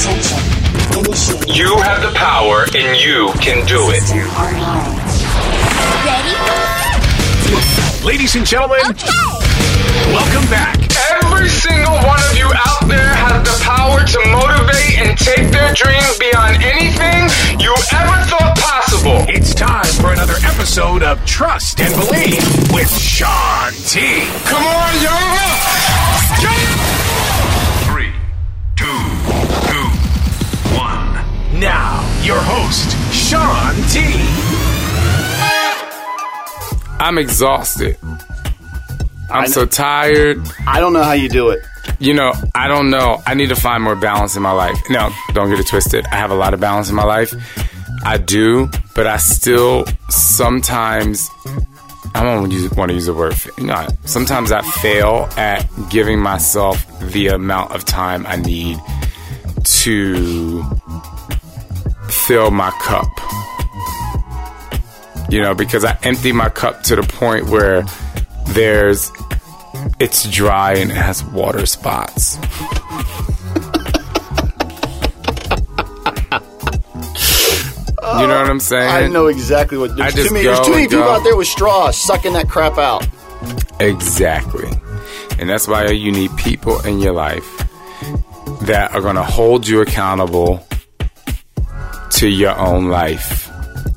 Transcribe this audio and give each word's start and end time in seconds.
Attention. 0.00 0.40
You 1.52 1.76
have 1.84 2.00
the 2.00 2.10
power 2.16 2.64
and 2.74 2.96
you 2.96 3.28
can 3.36 3.66
do 3.66 3.92
it. 3.92 4.00
System 4.00 4.32
online. 4.32 4.96
Ladies 8.02 8.34
and 8.34 8.46
gentlemen, 8.46 8.80
welcome 10.08 10.48
back. 10.48 10.80
Every 11.20 11.50
single 11.50 12.00
one 12.08 12.16
of 12.30 12.32
you 12.32 12.48
out 12.48 12.88
there 12.88 13.12
has 13.12 13.44
the 13.44 13.52
power 13.60 14.00
to 14.00 14.18
motivate 14.32 15.04
and 15.04 15.18
take 15.18 15.52
their 15.52 15.74
dreams 15.76 16.16
beyond 16.16 16.64
anything 16.64 17.28
you 17.60 17.76
ever 17.92 18.24
thought 18.24 18.56
possible. 18.56 19.28
It's 19.28 19.52
time 19.52 19.84
for 20.00 20.14
another 20.14 20.40
episode 20.48 21.02
of 21.02 21.22
Trust 21.26 21.78
and 21.78 21.92
Believe 21.92 22.40
with 22.72 22.88
Shaun 22.88 23.76
T. 23.84 24.24
Come 24.48 24.64
on, 24.64 24.79
host, 32.70 33.12
Shaun 33.12 33.74
T. 33.88 34.00
I'm 37.02 37.18
exhausted. 37.18 37.96
I'm 39.30 39.48
so 39.48 39.64
tired. 39.66 40.40
I 40.66 40.80
don't 40.80 40.92
know 40.92 41.02
how 41.02 41.12
you 41.12 41.28
do 41.28 41.50
it. 41.50 41.60
You 41.98 42.14
know, 42.14 42.32
I 42.54 42.68
don't 42.68 42.90
know. 42.90 43.22
I 43.26 43.34
need 43.34 43.48
to 43.50 43.56
find 43.56 43.82
more 43.82 43.96
balance 43.96 44.36
in 44.36 44.42
my 44.42 44.52
life. 44.52 44.78
No, 44.90 45.10
don't 45.32 45.48
get 45.50 45.58
it 45.60 45.66
twisted. 45.66 46.04
I 46.06 46.16
have 46.16 46.30
a 46.30 46.34
lot 46.34 46.52
of 46.54 46.60
balance 46.60 46.90
in 46.90 46.96
my 46.96 47.04
life. 47.04 47.32
I 48.04 48.18
do, 48.18 48.68
but 48.94 49.06
I 49.06 49.16
still 49.18 49.84
sometimes 50.08 51.28
I 52.14 52.22
don't 52.24 52.50
use, 52.50 52.70
want 52.72 52.88
to 52.90 52.94
use 52.94 53.06
the 53.06 53.14
word. 53.14 53.34
fa- 53.34 53.50
You 53.58 53.66
know, 53.66 53.86
sometimes 54.04 54.50
I 54.52 54.62
fail 54.62 55.28
at 55.36 55.66
giving 55.90 56.18
myself 56.20 56.84
the 57.00 57.28
amount 57.28 57.72
of 57.72 57.84
time 57.84 58.26
I 58.26 58.36
need 58.36 58.78
to 59.64 60.62
fill 62.10 62.50
my 62.50 62.70
cup. 62.70 63.08
You 65.30 65.42
know, 65.42 65.54
because 65.54 65.84
I 65.84 65.96
empty 66.02 66.32
my 66.32 66.48
cup 66.48 66.82
to 66.84 66.96
the 66.96 67.02
point 67.02 67.46
where 67.46 67.84
there's 68.48 69.12
it's 69.98 70.28
dry 70.30 70.74
and 70.74 70.90
it 70.90 70.96
has 70.96 71.22
water 71.24 71.66
spots. 71.66 72.36
you 78.20 78.26
know 78.26 78.40
what 78.40 78.50
I'm 78.50 78.60
saying? 78.60 78.90
I 78.90 79.06
know 79.06 79.26
exactly 79.26 79.78
what. 79.78 79.96
There's 79.96 80.12
I 80.12 80.16
just 80.16 80.28
too 80.28 80.34
many, 80.34 80.46
there's 80.46 80.60
too 80.60 80.72
many 80.72 80.84
people 80.88 81.04
go. 81.04 81.10
out 81.10 81.22
there 81.22 81.36
with 81.36 81.46
straws 81.46 81.96
sucking 81.96 82.32
that 82.32 82.48
crap 82.48 82.78
out. 82.78 83.06
Exactly. 83.78 84.68
And 85.38 85.48
that's 85.48 85.66
why 85.66 85.86
you 85.86 86.12
need 86.12 86.36
people 86.36 86.80
in 86.84 87.00
your 87.00 87.12
life 87.12 87.46
that 88.62 88.92
are 88.92 89.00
going 89.00 89.16
to 89.16 89.22
hold 89.22 89.66
you 89.66 89.80
accountable 89.80 90.66
to 92.10 92.28
your 92.28 92.56
own 92.58 92.88
life. 92.88 93.50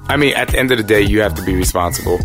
I 0.08 0.18
mean, 0.18 0.36
at 0.36 0.50
the 0.50 0.60
end 0.60 0.72
of 0.72 0.78
the 0.78 0.84
day, 0.84 1.02
you 1.02 1.22
have 1.22 1.36
to 1.36 1.42
be 1.44 1.56
responsible 1.56 2.20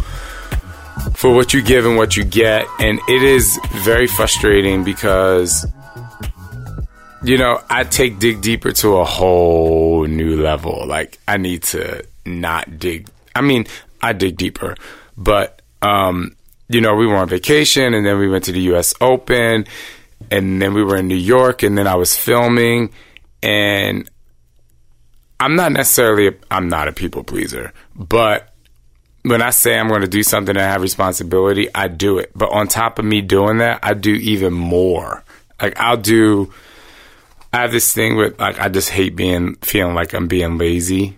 for 1.15 1.35
what 1.35 1.55
you 1.55 1.63
give 1.63 1.87
and 1.87 1.97
what 1.97 2.17
you 2.17 2.25
get. 2.25 2.67
And 2.79 3.01
it 3.09 3.23
is 3.23 3.59
very 3.71 4.07
frustrating 4.07 4.85
because, 4.85 5.67
you 7.23 7.39
know, 7.39 7.61
I 7.71 7.85
take 7.85 8.19
dig 8.19 8.41
deeper 8.41 8.73
to 8.73 8.97
a 8.97 9.05
whole 9.05 10.07
new 10.07 10.43
level. 10.43 10.87
Like, 10.87 11.19
I 11.27 11.37
need 11.37 11.63
to 11.65 12.05
not 12.27 12.79
dig. 12.79 13.09
I 13.35 13.41
mean, 13.41 13.67
I 14.03 14.13
dig 14.13 14.37
deeper, 14.37 14.77
but, 15.17 15.63
um, 15.83 16.37
you 16.69 16.81
know, 16.81 16.95
we 16.95 17.07
were 17.07 17.17
on 17.17 17.29
vacation 17.29 17.95
and 17.95 18.05
then 18.05 18.19
we 18.19 18.29
went 18.29 18.45
to 18.45 18.53
the 18.53 18.61
US 18.73 18.95
Open 19.01 19.67
and 20.31 20.61
then 20.61 20.75
we 20.75 20.85
were 20.85 20.97
in 20.97 21.09
New 21.09 21.17
York 21.17 21.63
and 21.63 21.79
then 21.79 21.87
I 21.87 21.95
was 21.95 22.15
filming 22.17 22.91
and 23.43 24.09
I'm 25.41 25.57
not 25.57 25.73
necessarily 25.73 26.37
I'm 26.51 26.69
not 26.69 26.89
a 26.89 26.93
people 26.93 27.25
pleaser, 27.25 27.73
but 27.95 28.53
when 29.23 29.43
I 29.43 29.51
say 29.51 29.79
I'm 29.79 29.89
going 29.89 30.01
to 30.01 30.09
do 30.09 30.23
something 30.23 30.57
and 30.57 30.65
I 30.65 30.71
have 30.71 30.83
responsibility, 30.83 31.69
I 31.75 31.89
do 31.89 32.19
it. 32.19 32.33
But 32.35 32.51
on 32.51 32.69
top 32.69 32.99
of 32.99 33.05
me 33.05 33.21
doing 33.21 33.59
that, 33.59 33.81
I 33.83 33.95
do 33.95 34.13
even 34.13 34.53
more. 34.53 35.25
Like 35.61 35.79
I'll 35.79 35.97
do 35.97 36.53
I 37.53 37.63
have 37.63 37.73
this 37.73 37.93
thing 37.93 38.17
with 38.17 38.39
like 38.39 38.59
I 38.59 38.69
just 38.69 38.91
hate 38.91 39.17
being 39.17 39.55
feeling 39.57 39.95
like 39.95 40.13
I'm 40.13 40.29
being 40.29 40.59
lazy. 40.59 41.17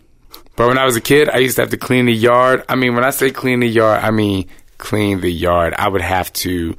But 0.57 0.69
when 0.69 0.79
I 0.79 0.85
was 0.85 0.97
a 0.97 1.01
kid, 1.01 1.29
I 1.29 1.39
used 1.39 1.57
to 1.57 1.63
have 1.63 1.71
to 1.71 1.77
clean 1.77 2.07
the 2.07 2.13
yard. 2.13 2.65
I 2.69 2.77
mean, 2.77 2.95
when 2.95 3.05
I 3.05 3.11
say 3.11 3.31
clean 3.31 3.61
the 3.61 3.69
yard, 3.69 4.05
I 4.05 4.11
mean 4.11 4.49
clean 4.79 5.21
the 5.21 5.33
yard. 5.33 5.75
I 5.77 5.89
would 5.89 6.03
have 6.03 6.33
to 6.35 6.77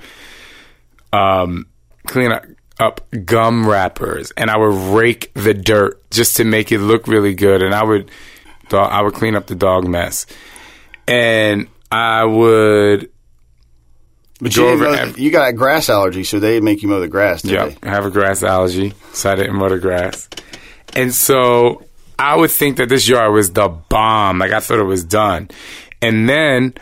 um, 1.11 1.67
clean 2.05 2.31
up, 2.31 2.45
up 2.81 3.01
gum 3.25 3.67
wrappers, 3.67 4.31
and 4.31 4.49
I 4.49 4.57
would 4.57 4.93
rake 4.93 5.31
the 5.33 5.53
dirt 5.53 6.09
just 6.11 6.37
to 6.37 6.43
make 6.43 6.71
it 6.71 6.79
look 6.79 7.07
really 7.07 7.33
good. 7.33 7.61
And 7.61 7.73
I 7.73 7.83
would, 7.83 8.09
I 8.71 9.01
would 9.01 9.13
clean 9.13 9.35
up 9.35 9.47
the 9.47 9.55
dog 9.55 9.87
mess, 9.87 10.25
and 11.07 11.67
I 11.91 12.25
would. 12.25 13.09
But 14.41 14.55
you, 14.55 14.67
over 14.67 14.85
didn't 14.85 15.09
ev- 15.09 15.19
you 15.19 15.29
got 15.29 15.49
a 15.49 15.53
grass 15.53 15.87
allergy, 15.87 16.23
so 16.23 16.39
they 16.39 16.59
make 16.59 16.81
you 16.81 16.89
mow 16.89 16.99
the 16.99 17.07
grass. 17.07 17.45
Yeah, 17.45 17.67
they? 17.67 17.87
I 17.87 17.91
have 17.91 18.05
a 18.05 18.11
grass 18.11 18.41
allergy, 18.41 18.93
so 19.13 19.31
I 19.31 19.35
didn't 19.35 19.55
mow 19.55 19.69
the 19.69 19.77
grass. 19.77 20.27
And 20.95 21.13
so 21.13 21.85
I 22.17 22.35
would 22.35 22.51
think 22.51 22.77
that 22.77 22.89
this 22.89 23.07
yard 23.07 23.33
was 23.33 23.51
the 23.51 23.69
bomb. 23.69 24.39
Like 24.39 24.51
I 24.51 24.59
thought 24.59 24.79
it 24.79 24.83
was 24.83 25.03
done. 25.03 25.49
And 26.01 26.27
then 26.27 26.73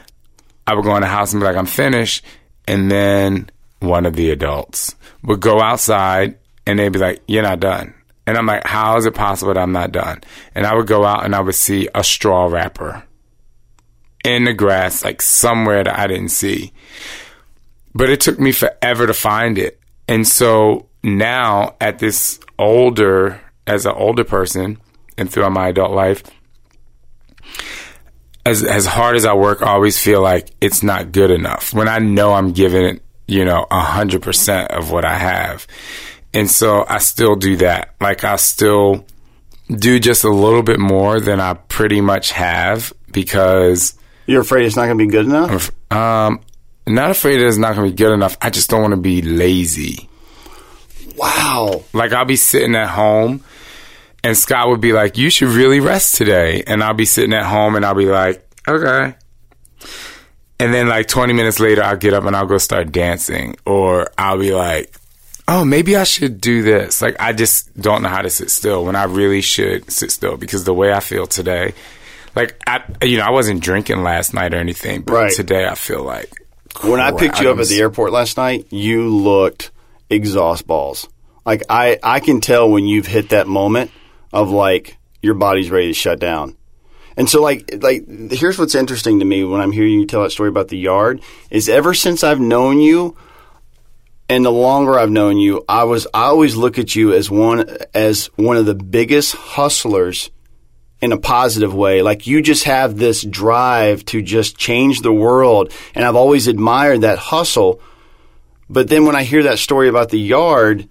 I 0.66 0.74
would 0.74 0.86
go 0.86 0.96
in 0.96 1.02
the 1.02 1.08
house 1.08 1.34
and 1.34 1.42
be 1.42 1.46
like, 1.46 1.58
I'm 1.58 1.66
finished. 1.66 2.24
And 2.68 2.90
then 2.90 3.50
one 3.80 4.06
of 4.06 4.16
the 4.16 4.32
adults 4.32 4.96
would 5.24 5.40
go 5.40 5.62
outside 5.62 6.38
and 6.66 6.80
they'd 6.80 6.90
be 6.90 7.00
like, 7.00 7.22
You're 7.28 7.44
not 7.44 7.60
done. 7.60 7.94
And 8.26 8.38
I'm 8.38 8.46
like, 8.46 8.66
How 8.66 8.98
is 8.98 9.06
it 9.06 9.16
possible 9.16 9.54
that 9.54 9.62
I'm 9.62 9.72
not 9.72 9.92
done? 9.92 10.22
And 10.56 10.66
I 10.66 10.76
would 10.76 10.88
go 10.88 11.06
out 11.06 11.26
and 11.26 11.36
I 11.36 11.42
would 11.42 11.56
see 11.56 11.90
a 11.94 12.04
straw 12.04 12.46
wrapper 12.48 13.04
in 14.24 14.44
the 14.44 14.54
grass, 14.54 15.04
like 15.04 15.22
somewhere 15.22 15.84
that 15.84 15.98
I 15.98 16.08
didn't 16.08 16.30
see 16.30 16.74
but 17.94 18.10
it 18.10 18.22
took 18.22 18.40
me 18.40 18.52
forever 18.52 19.08
to 19.08 19.14
find 19.14 19.58
it. 19.58 19.80
And 20.08 20.28
so 20.28 20.88
now 21.04 21.76
at 21.80 22.00
this 22.00 22.40
older, 22.58 23.42
as 23.68 23.86
an 23.86 23.94
older 23.96 24.24
person 24.24 24.80
and 25.18 25.32
throughout 25.32 25.52
my 25.52 25.70
adult 25.70 25.92
life, 25.92 26.24
as, 28.46 28.64
as 28.64 28.86
hard 28.86 29.16
as 29.16 29.26
I 29.26 29.34
work, 29.34 29.62
I 29.62 29.74
always 29.74 30.00
feel 30.00 30.22
like 30.22 30.50
it's 30.62 30.82
not 30.82 31.12
good 31.12 31.30
enough 31.30 31.74
when 31.74 31.88
I 31.88 32.00
know 32.00 32.34
I'm 32.34 32.52
giving 32.52 32.86
it, 32.86 33.04
you 33.30 33.46
know, 33.46 33.66
a 33.70 33.80
hundred 33.82 34.22
percent 34.22 34.72
of 34.72 34.92
what 34.92 35.06
I 35.06 35.16
have. 35.18 35.68
And 36.34 36.50
so 36.50 36.86
I 36.88 36.98
still 37.00 37.36
do 37.36 37.58
that. 37.58 37.96
Like 38.02 38.24
I 38.24 38.36
still 38.36 39.06
do 39.70 40.00
just 40.00 40.24
a 40.24 40.30
little 40.30 40.64
bit 40.64 40.80
more 40.80 41.20
than 41.20 41.40
I 41.40 41.54
pretty 41.54 42.02
much 42.02 42.32
have 42.32 42.92
because 43.12 43.94
You're 44.26 44.42
afraid 44.42 44.66
it's 44.66 44.76
not 44.76 44.86
going 44.86 44.98
to 44.98 45.06
be 45.06 45.12
good 45.12 45.26
enough. 45.26 45.72
um, 45.92 46.42
not 46.88 47.12
afraid 47.12 47.38
that 47.38 47.48
it's 47.48 47.58
not 47.58 47.76
going 47.76 47.88
to 47.88 47.92
be 47.96 47.98
good 48.04 48.12
enough. 48.14 48.36
I 48.42 48.50
just 48.50 48.70
don't 48.70 48.82
want 48.82 48.94
to 48.94 49.00
be 49.00 49.22
lazy. 49.22 50.10
Wow. 51.16 51.84
Like 51.94 52.14
I'll 52.14 52.26
be 52.26 52.36
sitting 52.36 52.76
at 52.76 52.90
home 52.90 53.44
and 54.24 54.36
Scott 54.38 54.70
would 54.70 54.82
be 54.82 54.94
like, 54.94 55.18
you 55.18 55.30
should 55.30 55.50
really 55.50 55.80
rest 55.80 56.16
today. 56.16 56.64
And 56.66 56.84
I'll 56.84 56.94
be 56.94 57.06
sitting 57.06 57.34
at 57.34 57.46
home 57.46 57.76
and 57.76 57.86
I'll 57.86 57.94
be 57.96 58.06
like, 58.06 58.48
okay. 58.68 59.16
And 60.60 60.74
then 60.74 60.88
like 60.90 61.08
20 61.08 61.34
minutes 61.34 61.60
later, 61.60 61.84
I'll 61.84 61.96
get 61.98 62.14
up 62.14 62.26
and 62.26 62.36
I'll 62.36 62.46
go 62.46 62.58
start 62.58 62.92
dancing 62.92 63.56
or 63.66 64.10
I'll 64.18 64.38
be 64.38 64.54
like, 64.54 64.94
oh, 65.48 65.64
maybe 65.66 65.96
I 65.96 66.04
should 66.04 66.42
do 66.42 66.62
this. 66.64 67.02
Like, 67.02 67.16
I 67.20 67.34
just 67.34 67.76
don't 67.80 68.02
know 68.04 68.10
how 68.10 68.22
to 68.22 68.30
sit 68.30 68.52
still 68.52 68.84
when 68.86 68.96
I 68.96 69.06
really 69.06 69.42
should 69.42 69.90
sit 69.90 70.12
still 70.12 70.38
because 70.38 70.66
the 70.66 70.74
way 70.74 70.92
I 70.92 71.00
feel 71.00 71.26
today, 71.28 71.74
like, 72.36 72.62
I, 72.68 72.84
you 73.04 73.18
know, 73.18 73.24
I 73.24 73.32
wasn't 73.32 73.62
drinking 73.64 74.04
last 74.04 74.34
night 74.34 74.54
or 74.54 74.58
anything, 74.58 75.02
but 75.02 75.14
Right. 75.14 75.34
today 75.34 75.66
I 75.66 75.76
feel 75.76 76.04
like. 76.04 76.32
When 76.84 77.00
I 77.00 77.12
picked 77.12 77.40
you 77.42 77.50
up 77.50 77.58
at 77.60 77.68
the 77.68 77.80
airport 77.80 78.12
last 78.12 78.38
night, 78.38 78.68
you 78.70 79.08
looked 79.10 79.72
exhaust 80.10 80.68
balls. 80.68 81.08
Like 81.46 81.64
I, 81.70 81.98
I 82.04 82.20
can 82.20 82.42
tell 82.42 82.70
when 82.70 82.86
you've 82.86 83.08
hit 83.08 83.30
that 83.30 83.48
moment 83.48 83.92
of 84.32 84.52
like 84.52 84.98
your 85.22 85.34
body's 85.34 85.72
ready 85.72 85.88
to 85.88 85.94
shut 85.94 86.20
down. 86.20 86.56
And 87.20 87.30
so 87.30 87.42
like 87.42 87.70
like 87.82 88.08
here's 88.32 88.58
what's 88.58 88.76
interesting 88.76 89.20
to 89.20 89.26
me 89.26 89.44
when 89.44 89.60
I'm 89.60 89.74
hearing 89.74 90.00
you 90.00 90.06
tell 90.06 90.24
that 90.24 90.32
story 90.32 90.48
about 90.48 90.70
the 90.70 90.78
yard 90.78 91.22
is 91.52 91.68
ever 91.68 91.94
since 91.94 92.24
I've 92.24 92.40
known 92.40 92.80
you 92.80 93.18
and 94.30 94.46
the 94.46 94.52
longer 94.52 94.98
I've 94.98 95.12
known 95.12 95.38
you, 95.38 95.66
I 95.68 95.84
was 95.84 96.08
I 96.14 96.24
always 96.28 96.56
look 96.56 96.80
at 96.80 96.96
you 96.96 97.14
as 97.14 97.30
one 97.30 97.66
as 97.94 98.28
one 98.38 98.56
of 98.56 98.66
the 98.66 98.74
biggest 98.74 99.36
hustlers 99.36 100.32
in 101.02 101.12
a 101.12 101.18
positive 101.18 101.76
way. 101.76 102.02
Like 102.02 102.26
you 102.26 102.42
just 102.42 102.64
have 102.64 102.98
this 102.98 103.22
drive 103.22 104.06
to 104.06 104.22
just 104.22 104.58
change 104.58 105.02
the 105.02 105.12
world. 105.12 105.74
And 105.96 106.06
I've 106.06 106.16
always 106.16 106.48
admired 106.48 107.02
that 107.02 107.20
hustle. 107.20 107.82
But 108.70 108.88
then 108.88 109.06
when 109.06 109.18
I 109.18 109.24
hear 109.24 109.44
that 109.44 109.60
story 109.60 109.90
about 109.90 110.08
the 110.08 110.20
yard, 110.20 110.88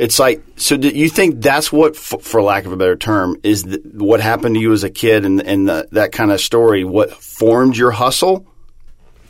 it's 0.00 0.18
like, 0.18 0.42
so 0.56 0.76
do 0.78 0.88
you 0.88 1.08
think 1.10 1.42
that's 1.42 1.70
what, 1.70 1.94
f- 1.94 2.22
for 2.22 2.40
lack 2.40 2.64
of 2.64 2.72
a 2.72 2.76
better 2.76 2.96
term, 2.96 3.36
is 3.42 3.64
th- 3.64 3.80
what 3.92 4.20
happened 4.20 4.54
to 4.54 4.60
you 4.60 4.72
as 4.72 4.82
a 4.82 4.88
kid 4.90 5.26
and, 5.26 5.42
and 5.42 5.68
the, 5.68 5.88
that 5.92 6.10
kind 6.12 6.32
of 6.32 6.40
story, 6.40 6.84
what 6.84 7.10
formed 7.12 7.76
your 7.76 7.90
hustle? 7.90 8.46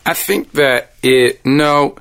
I 0.06 0.14
think 0.14 0.52
that 0.52 0.92
it, 1.02 1.44
no, 1.44 1.96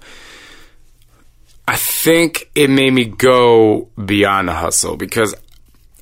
I 1.68 1.76
think 1.76 2.50
it 2.56 2.70
made 2.70 2.92
me 2.92 3.06
go 3.06 3.90
beyond 4.04 4.48
the 4.48 4.54
hustle 4.54 4.98
because 4.98 5.36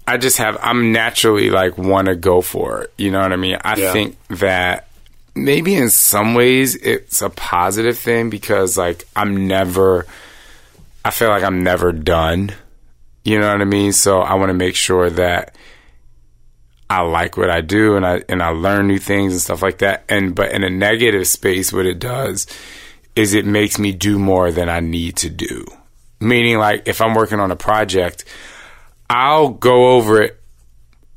I 0.05 0.17
just 0.17 0.37
have, 0.37 0.57
I'm 0.61 0.91
naturally 0.91 1.49
like 1.49 1.77
want 1.77 2.07
to 2.07 2.15
go 2.15 2.41
for 2.41 2.83
it. 2.83 2.93
You 2.97 3.11
know 3.11 3.19
what 3.21 3.33
I 3.33 3.35
mean? 3.37 3.57
I 3.63 3.75
Yeah. 3.77 3.91
think 3.93 4.17
that 4.29 4.87
maybe 5.35 5.75
in 5.75 5.89
some 5.89 6.33
ways 6.35 6.75
it's 6.75 7.21
a 7.21 7.29
positive 7.29 7.97
thing 7.97 8.29
because 8.29 8.77
like 8.77 9.05
I'm 9.15 9.47
never, 9.47 10.05
I 11.07 11.09
feel 11.09 11.29
like 11.29 11.43
I'm 11.43 11.63
never 11.63 11.93
done. 11.93 12.51
You 13.23 13.39
know 13.39 13.49
what 13.49 13.61
I 13.61 13.63
mean? 13.63 13.93
So 13.93 14.19
I 14.19 14.33
want 14.33 14.49
to 14.49 14.53
make 14.53 14.75
sure 14.75 15.09
that 15.09 15.55
I 16.89 16.99
like 17.03 17.37
what 17.37 17.49
I 17.49 17.61
do 17.61 17.95
and 17.95 18.05
I 18.05 18.23
and 18.27 18.43
I 18.43 18.49
learn 18.49 18.87
new 18.87 18.99
things 18.99 19.31
and 19.31 19.41
stuff 19.41 19.61
like 19.61 19.77
that. 19.77 20.03
And 20.09 20.35
but 20.35 20.51
in 20.51 20.65
a 20.65 20.69
negative 20.69 21.25
space, 21.25 21.71
what 21.71 21.85
it 21.85 21.99
does 21.99 22.45
is 23.15 23.33
it 23.33 23.45
makes 23.45 23.79
me 23.79 23.93
do 23.93 24.19
more 24.19 24.51
than 24.51 24.67
I 24.67 24.81
need 24.81 25.15
to 25.17 25.29
do. 25.29 25.65
Meaning, 26.19 26.57
like 26.57 26.89
if 26.89 26.99
I'm 26.99 27.15
working 27.15 27.39
on 27.39 27.51
a 27.51 27.55
project, 27.55 28.25
I'll 29.09 29.47
go 29.47 29.91
over 29.91 30.21
it 30.21 30.41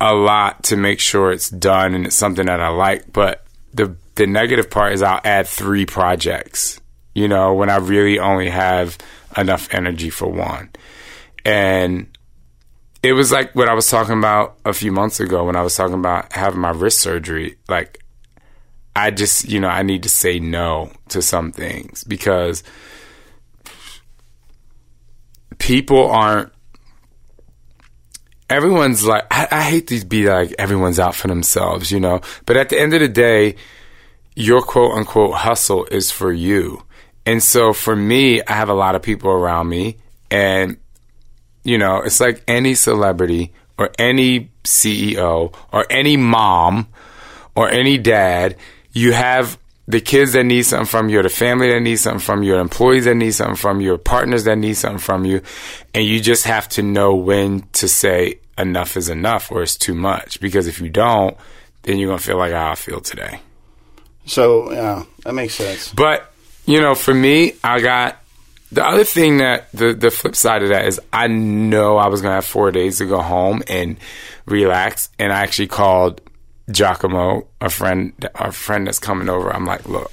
a 0.00 0.14
lot 0.14 0.62
to 0.64 0.76
make 0.76 1.00
sure 1.00 1.32
it's 1.32 1.50
done 1.50 1.96
and 1.96 2.06
it's 2.06 2.14
something 2.14 2.46
that 2.46 2.60
I 2.60 2.68
like. 2.68 3.12
But 3.12 3.44
the 3.74 3.96
the 4.14 4.28
negative 4.28 4.70
part 4.70 4.92
is 4.92 5.02
I'll 5.02 5.20
add 5.24 5.48
three 5.48 5.84
projects. 5.84 6.80
You 7.12 7.26
know, 7.26 7.54
when 7.54 7.70
I 7.70 7.78
really 7.78 8.20
only 8.20 8.50
have 8.50 8.96
enough 9.36 9.72
energy 9.72 10.10
for 10.10 10.28
one. 10.28 10.70
And 11.44 12.06
it 13.02 13.12
was 13.12 13.32
like 13.32 13.54
what 13.54 13.68
I 13.68 13.74
was 13.74 13.88
talking 13.88 14.18
about 14.18 14.58
a 14.64 14.72
few 14.72 14.92
months 14.92 15.20
ago 15.20 15.44
when 15.44 15.56
I 15.56 15.62
was 15.62 15.74
talking 15.74 15.94
about 15.94 16.32
having 16.32 16.60
my 16.60 16.70
wrist 16.70 16.98
surgery. 16.98 17.56
Like, 17.68 18.02
I 18.94 19.10
just, 19.10 19.48
you 19.48 19.60
know, 19.60 19.68
I 19.68 19.82
need 19.82 20.02
to 20.02 20.08
say 20.08 20.38
no 20.38 20.90
to 21.08 21.22
some 21.22 21.52
things 21.52 22.04
because 22.04 22.62
people 25.58 26.10
aren't. 26.10 26.52
Everyone's 28.50 29.06
like, 29.06 29.24
I, 29.30 29.46
I 29.50 29.62
hate 29.62 29.86
to 29.88 30.04
be 30.04 30.28
like, 30.28 30.52
everyone's 30.58 30.98
out 30.98 31.14
for 31.14 31.28
themselves, 31.28 31.92
you 31.92 32.00
know? 32.00 32.20
But 32.46 32.56
at 32.56 32.68
the 32.68 32.80
end 32.80 32.92
of 32.94 33.00
the 33.00 33.08
day, 33.08 33.54
your 34.34 34.60
quote 34.60 34.92
unquote 34.96 35.34
hustle 35.34 35.86
is 35.86 36.10
for 36.10 36.32
you. 36.32 36.82
And 37.26 37.42
so 37.42 37.72
for 37.72 37.94
me, 37.94 38.42
I 38.42 38.52
have 38.52 38.68
a 38.68 38.74
lot 38.74 38.94
of 38.94 39.02
people 39.02 39.30
around 39.30 39.68
me 39.68 39.98
and 40.30 40.76
you 41.62 41.78
know, 41.78 42.02
it's 42.02 42.20
like 42.20 42.42
any 42.48 42.74
celebrity 42.74 43.52
or 43.78 43.90
any 43.98 44.50
CEO 44.64 45.54
or 45.72 45.86
any 45.90 46.16
mom 46.16 46.88
or 47.54 47.68
any 47.68 47.98
dad, 47.98 48.56
you 48.92 49.12
have 49.12 49.58
the 49.86 50.00
kids 50.00 50.32
that 50.34 50.44
need 50.44 50.62
something 50.62 50.86
from 50.86 51.08
you, 51.08 51.20
the 51.22 51.28
family 51.28 51.70
that 51.70 51.80
needs 51.80 52.02
something 52.02 52.20
from 52.20 52.42
you, 52.42 52.56
employees 52.56 53.04
that 53.06 53.16
need 53.16 53.32
something 53.32 53.56
from 53.56 53.80
you, 53.80 53.94
or 53.94 53.98
partners 53.98 54.44
that 54.44 54.56
need 54.56 54.74
something 54.74 54.98
from 54.98 55.24
you. 55.24 55.42
And 55.94 56.04
you 56.04 56.20
just 56.20 56.44
have 56.44 56.68
to 56.70 56.82
know 56.82 57.14
when 57.14 57.62
to 57.72 57.88
say 57.88 58.40
enough 58.56 58.96
is 58.96 59.08
enough 59.08 59.50
or 59.50 59.62
it's 59.62 59.76
too 59.76 59.94
much. 59.94 60.40
Because 60.40 60.66
if 60.66 60.80
you 60.80 60.88
don't, 60.88 61.36
then 61.82 61.98
you're 61.98 62.08
going 62.08 62.18
to 62.18 62.24
feel 62.24 62.38
like 62.38 62.52
how 62.52 62.70
I 62.70 62.74
feel 62.76 63.00
today. 63.00 63.40
So, 64.26 64.70
yeah, 64.72 65.04
that 65.24 65.34
makes 65.34 65.54
sense. 65.54 65.92
But 65.92 66.29
you 66.72 66.80
know, 66.80 66.94
for 66.94 67.14
me, 67.14 67.54
I 67.62 67.80
got 67.80 68.18
the 68.72 68.84
other 68.84 69.04
thing 69.04 69.38
that 69.38 69.70
the 69.72 69.92
the 69.92 70.10
flip 70.10 70.36
side 70.36 70.62
of 70.62 70.68
that 70.68 70.86
is 70.86 71.00
I 71.12 71.26
know 71.26 71.96
I 71.96 72.08
was 72.08 72.22
gonna 72.22 72.34
have 72.36 72.44
four 72.44 72.70
days 72.70 72.98
to 72.98 73.06
go 73.06 73.20
home 73.20 73.62
and 73.68 73.96
relax, 74.46 75.08
and 75.18 75.32
I 75.32 75.40
actually 75.40 75.68
called 75.68 76.20
Giacomo, 76.70 77.46
a 77.60 77.68
friend, 77.70 78.12
a 78.34 78.52
friend 78.52 78.86
that's 78.86 78.98
coming 78.98 79.28
over. 79.28 79.52
I'm 79.52 79.64
like, 79.64 79.88
look, 79.88 80.12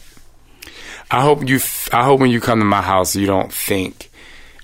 I 1.12 1.22
hope 1.22 1.48
you, 1.48 1.58
f- 1.58 1.90
I 1.94 2.04
hope 2.04 2.20
when 2.20 2.32
you 2.32 2.42
come 2.42 2.60
to 2.60 2.66
my 2.66 2.82
house, 2.82 3.16
you 3.16 3.28
don't 3.28 3.54
think. 3.54 4.10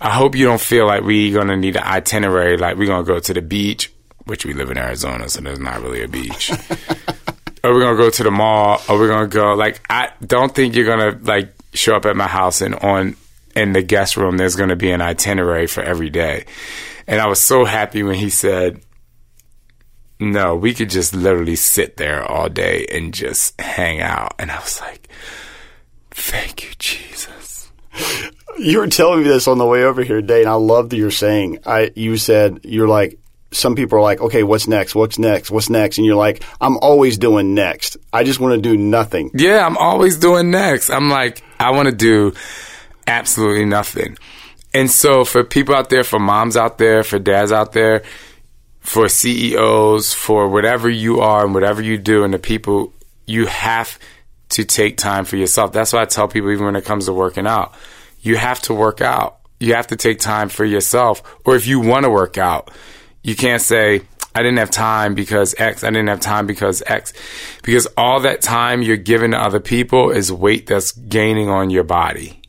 I 0.02 0.10
hope 0.10 0.36
you 0.36 0.46
don't 0.46 0.60
feel 0.60 0.86
like 0.86 1.04
we're 1.04 1.34
gonna 1.38 1.56
need 1.56 1.76
an 1.76 1.84
itinerary, 1.84 2.58
like 2.58 2.78
we're 2.78 2.88
gonna 2.88 3.06
go 3.06 3.20
to 3.20 3.34
the 3.34 3.42
beach, 3.42 3.92
which 4.26 4.46
we 4.46 4.54
live 4.54 4.72
in 4.72 4.78
Arizona, 4.78 5.30
so 5.30 5.42
there's 5.42 5.60
not 5.60 5.82
really 5.82 6.04
a 6.04 6.08
beach. 6.08 6.52
Are 7.64 7.74
we 7.74 7.80
gonna 7.80 7.96
go 7.96 8.10
to 8.10 8.24
the 8.24 8.32
mall? 8.32 8.82
Are 8.90 8.98
we 8.98 9.08
gonna 9.08 9.28
go? 9.28 9.54
Like, 9.54 9.80
I 9.90 10.10
don't 10.26 10.54
think 10.54 10.76
you're 10.76 10.86
gonna 10.86 11.18
like 11.22 11.54
show 11.74 11.96
up 11.96 12.06
at 12.06 12.16
my 12.16 12.28
house 12.28 12.62
and 12.62 12.76
on 12.76 13.16
in 13.56 13.74
the 13.74 13.82
guest 13.82 14.18
room. 14.18 14.38
There's 14.38 14.56
gonna 14.56 14.76
be 14.76 14.92
an 14.92 15.02
itinerary 15.02 15.68
for 15.68 15.82
every 15.82 16.10
day. 16.10 16.46
And 17.08 17.20
I 17.20 17.28
was 17.28 17.40
so 17.40 17.66
happy 17.66 18.04
when 18.04 18.16
he 18.16 18.30
said, 18.30 18.82
"No, 20.20 20.56
we 20.56 20.74
could 20.74 20.90
just 20.90 21.14
literally 21.14 21.56
sit 21.56 21.98
there 21.98 22.24
all 22.24 22.50
day 22.50 22.86
and 22.92 23.14
just 23.14 23.60
hang 23.60 24.02
out." 24.02 24.36
And 24.40 24.52
I 24.52 24.60
was 24.60 24.80
like, 24.82 25.08
"Thank 26.12 26.64
you, 26.64 26.70
Jesus." 26.80 27.72
You 28.58 28.80
were 28.80 28.88
telling 28.88 29.24
me 29.24 29.26
this 29.26 29.48
on 29.48 29.58
the 29.58 29.66
way 29.66 29.84
over 29.84 30.04
here 30.04 30.22
today, 30.22 30.42
and 30.42 30.50
I 30.50 30.54
love 30.54 30.90
that 30.90 30.98
you're 30.98 31.12
saying. 31.12 31.60
I 31.66 31.92
you 31.96 32.18
said 32.18 32.60
you're 32.64 32.88
like 32.88 33.20
some 33.54 33.76
people 33.76 33.98
are 34.00 34.02
like, 34.02 34.22
okay, 34.22 34.44
what's 34.44 34.68
next? 34.68 34.96
What's 34.96 35.18
next? 35.18 35.52
What's 35.52 35.70
next? 35.70 35.98
And 35.98 36.06
you're 36.06 36.16
like, 36.16 36.44
I'm 36.60 36.78
always 36.78 37.18
doing 37.18 37.54
next. 37.54 37.98
I 38.12 38.24
just 38.24 38.40
want 38.40 38.56
to 38.56 38.62
do 38.62 38.78
nothing. 38.78 39.32
Yeah, 39.34 39.66
I'm 39.66 39.78
always 39.78 40.18
doing 40.18 40.52
next. 40.52 40.90
I'm 40.90 41.10
like, 41.10 41.44
I 41.60 41.72
want 41.72 41.88
to 41.90 41.96
do 41.96 42.34
absolutely 43.08 43.66
nothing. 43.66 44.18
And 44.74 44.90
so 44.90 45.24
for 45.24 45.44
people 45.44 45.76
out 45.76 45.90
there, 45.90 46.04
for 46.04 46.20
moms 46.20 46.58
out 46.58 46.78
there, 46.78 47.04
for 47.04 47.20
dads 47.20 47.52
out 47.52 47.74
there, 47.74 48.04
for 48.80 49.08
CEOs, 49.08 50.14
for 50.14 50.50
whatever 50.50 50.90
you 50.90 51.22
are 51.22 51.46
and 51.46 51.54
whatever 51.54 51.82
you 51.82 51.98
do, 51.98 52.24
and 52.24 52.34
the 52.34 52.40
people, 52.40 52.94
you 53.26 53.46
have 53.46 53.98
to 54.50 54.66
take 54.66 54.98
time 54.98 55.26
for 55.26 55.38
yourself. 55.38 55.72
That's 55.72 55.94
why 55.94 56.02
I 56.02 56.06
tell 56.06 56.28
people, 56.28 56.52
even 56.52 56.66
when 56.66 56.76
it 56.76 56.86
comes 56.86 57.06
to 57.06 57.14
working 57.14 57.48
out, 57.48 57.74
you 58.22 58.36
have 58.36 58.62
to 58.64 58.74
work 58.74 59.02
out. 59.02 59.40
You 59.60 59.76
have 59.76 59.88
to 59.88 59.96
take 59.96 60.20
time 60.20 60.50
for 60.50 60.66
yourself. 60.66 61.24
Or 61.46 61.56
if 61.56 61.68
you 61.68 61.80
want 61.80 62.04
to 62.04 62.10
work 62.10 62.38
out, 62.38 62.72
you 63.24 63.36
can't 63.36 63.62
say, 63.62 64.02
I 64.36 64.40
didn't 64.42 64.58
have 64.58 64.72
time 64.72 65.16
because 65.16 65.56
X, 65.58 65.84
I 65.84 65.90
didn't 65.90 66.08
have 66.08 66.20
time 66.20 66.48
because 66.48 66.82
X. 66.86 67.14
Because 67.64 67.88
all 67.98 68.20
that 68.22 68.42
time 68.42 68.82
you're 68.82 68.98
giving 68.98 69.32
to 69.32 69.38
other 69.38 69.60
people 69.60 70.12
is 70.12 70.32
weight 70.32 70.68
that's 70.68 70.92
gaining 70.92 71.50
on 71.50 71.70
your 71.70 71.84
body. 71.84 72.42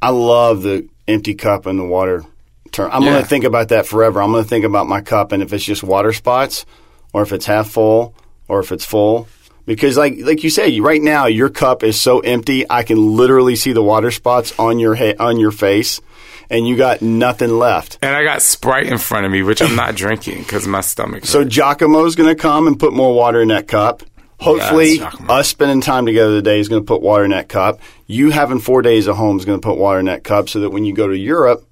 I 0.00 0.10
love 0.10 0.62
the 0.62 0.88
empty 1.06 1.34
cup 1.34 1.66
and 1.66 1.78
the 1.78 1.84
water 1.84 2.24
term. 2.72 2.90
I'm 2.92 3.02
Yeah. 3.02 3.10
going 3.10 3.22
to 3.22 3.28
think 3.28 3.44
about 3.44 3.68
that 3.68 3.86
forever. 3.86 4.22
I'm 4.22 4.30
going 4.32 4.42
to 4.44 4.48
think 4.48 4.64
about 4.64 4.86
my 4.88 5.00
cup 5.00 5.32
and 5.32 5.42
if 5.42 5.52
it's 5.52 5.64
just 5.64 5.82
water 5.82 6.12
spots 6.12 6.64
or 7.12 7.22
if 7.22 7.32
it's 7.32 7.46
half 7.46 7.68
full 7.68 8.14
or 8.48 8.60
if 8.60 8.72
it's 8.72 8.84
full. 8.84 9.28
Because 9.66 9.98
like 9.98 10.14
like 10.22 10.42
you 10.44 10.50
you- 10.64 10.82
right 10.82 11.02
now 11.02 11.26
your 11.26 11.50
cup 11.50 11.82
is 11.82 12.00
so 12.00 12.20
empty, 12.20 12.64
I 12.70 12.82
can 12.84 12.96
literally 13.16 13.54
see 13.54 13.72
the 13.72 13.82
water 13.82 14.10
spots 14.10 14.58
on 14.58 14.78
your 14.78 14.94
ha- 14.94 15.16
on 15.20 15.38
your 15.38 15.50
face 15.50 16.00
and 16.50 16.66
you 16.66 16.76
got 16.76 17.02
nothing 17.02 17.50
left. 17.50 17.98
And 18.02 18.14
I 18.14 18.24
got 18.24 18.42
Sprite 18.42 18.86
in 18.86 18.98
front 18.98 19.26
of 19.26 19.32
me, 19.32 19.42
which 19.42 19.60
I'm 19.62 19.76
not 19.76 19.94
drinking 20.04 20.38
because 20.38 20.66
my 20.66 20.80
stomach. 20.80 21.24
So 21.26 21.44
Giacomo's 21.44 22.14
going 22.16 22.28
to 22.34 22.40
come 22.40 22.66
and 22.66 22.78
put 22.78 22.92
more 22.92 23.14
water 23.14 23.40
in 23.42 23.48
that 23.48 23.68
cup. 23.68 24.02
Hopefully, 24.40 24.98
Giacomo. 24.98 25.32
us 25.34 25.48
spending 25.48 25.80
time 25.80 26.06
together 26.06 26.30
today 26.36 26.60
is 26.60 26.68
going 26.68 26.80
to 26.82 26.86
put 26.86 27.02
water 27.02 27.24
in 27.24 27.32
that 27.32 27.48
cup. 27.48 27.80
You 28.06 28.30
having 28.30 28.60
four 28.60 28.82
days 28.82 29.08
at 29.08 29.16
home 29.16 29.36
is 29.38 29.44
going 29.44 29.60
to 29.60 29.66
put 29.66 29.76
water 29.78 29.98
in 29.98 30.06
that 30.06 30.22
cup, 30.22 30.48
so 30.48 30.60
that 30.60 30.70
when 30.70 30.84
you 30.84 30.94
go 30.94 31.08
to 31.08 31.16
Europe, 31.18 31.66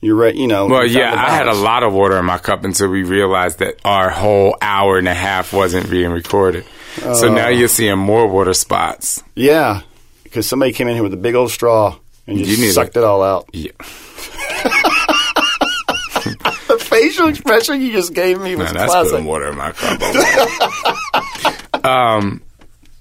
you're 0.00 0.16
right. 0.16 0.34
You 0.34 0.46
know. 0.46 0.66
Well, 0.68 0.86
yeah, 0.86 1.12
I 1.14 1.30
had 1.34 1.48
a 1.48 1.54
lot 1.54 1.82
of 1.82 1.92
water 1.92 2.16
in 2.18 2.24
my 2.24 2.38
cup 2.38 2.64
until 2.64 2.88
we 2.88 3.02
realized 3.02 3.58
that 3.58 3.76
our 3.84 4.08
whole 4.08 4.56
hour 4.62 4.96
and 4.98 5.06
a 5.06 5.14
half 5.14 5.52
wasn't 5.52 5.90
being 5.90 6.10
recorded. 6.12 6.64
So 6.96 7.28
Oh. 7.28 7.34
now 7.34 7.48
you're 7.48 7.68
seeing 7.68 7.98
more 7.98 8.26
water 8.26 8.54
spots. 8.54 9.22
Yeah, 9.34 9.82
because 10.24 10.48
somebody 10.48 10.72
came 10.72 10.88
in 10.88 10.94
here 10.94 11.02
with 11.02 11.12
a 11.12 11.18
big 11.18 11.34
old 11.34 11.50
straw 11.50 11.96
and 12.26 12.38
You 12.38 12.56
need 12.56 12.72
sucked 12.72 12.96
a- 12.96 13.00
it 13.00 13.04
all 13.04 13.22
out. 13.22 13.48
Yeah. 13.52 13.72
the 16.68 16.78
facial 16.80 17.28
expression 17.28 17.80
you 17.80 17.92
just 17.92 18.14
gave 18.14 18.40
me 18.40 18.56
was 18.56 18.72
Nah, 18.72 18.80
that's 18.80 18.92
classic. 18.92 19.10
putting 19.12 19.26
water 19.26 19.48
in 19.48 19.56
my 19.56 19.72
cup. 19.72 21.84
um, 21.84 22.42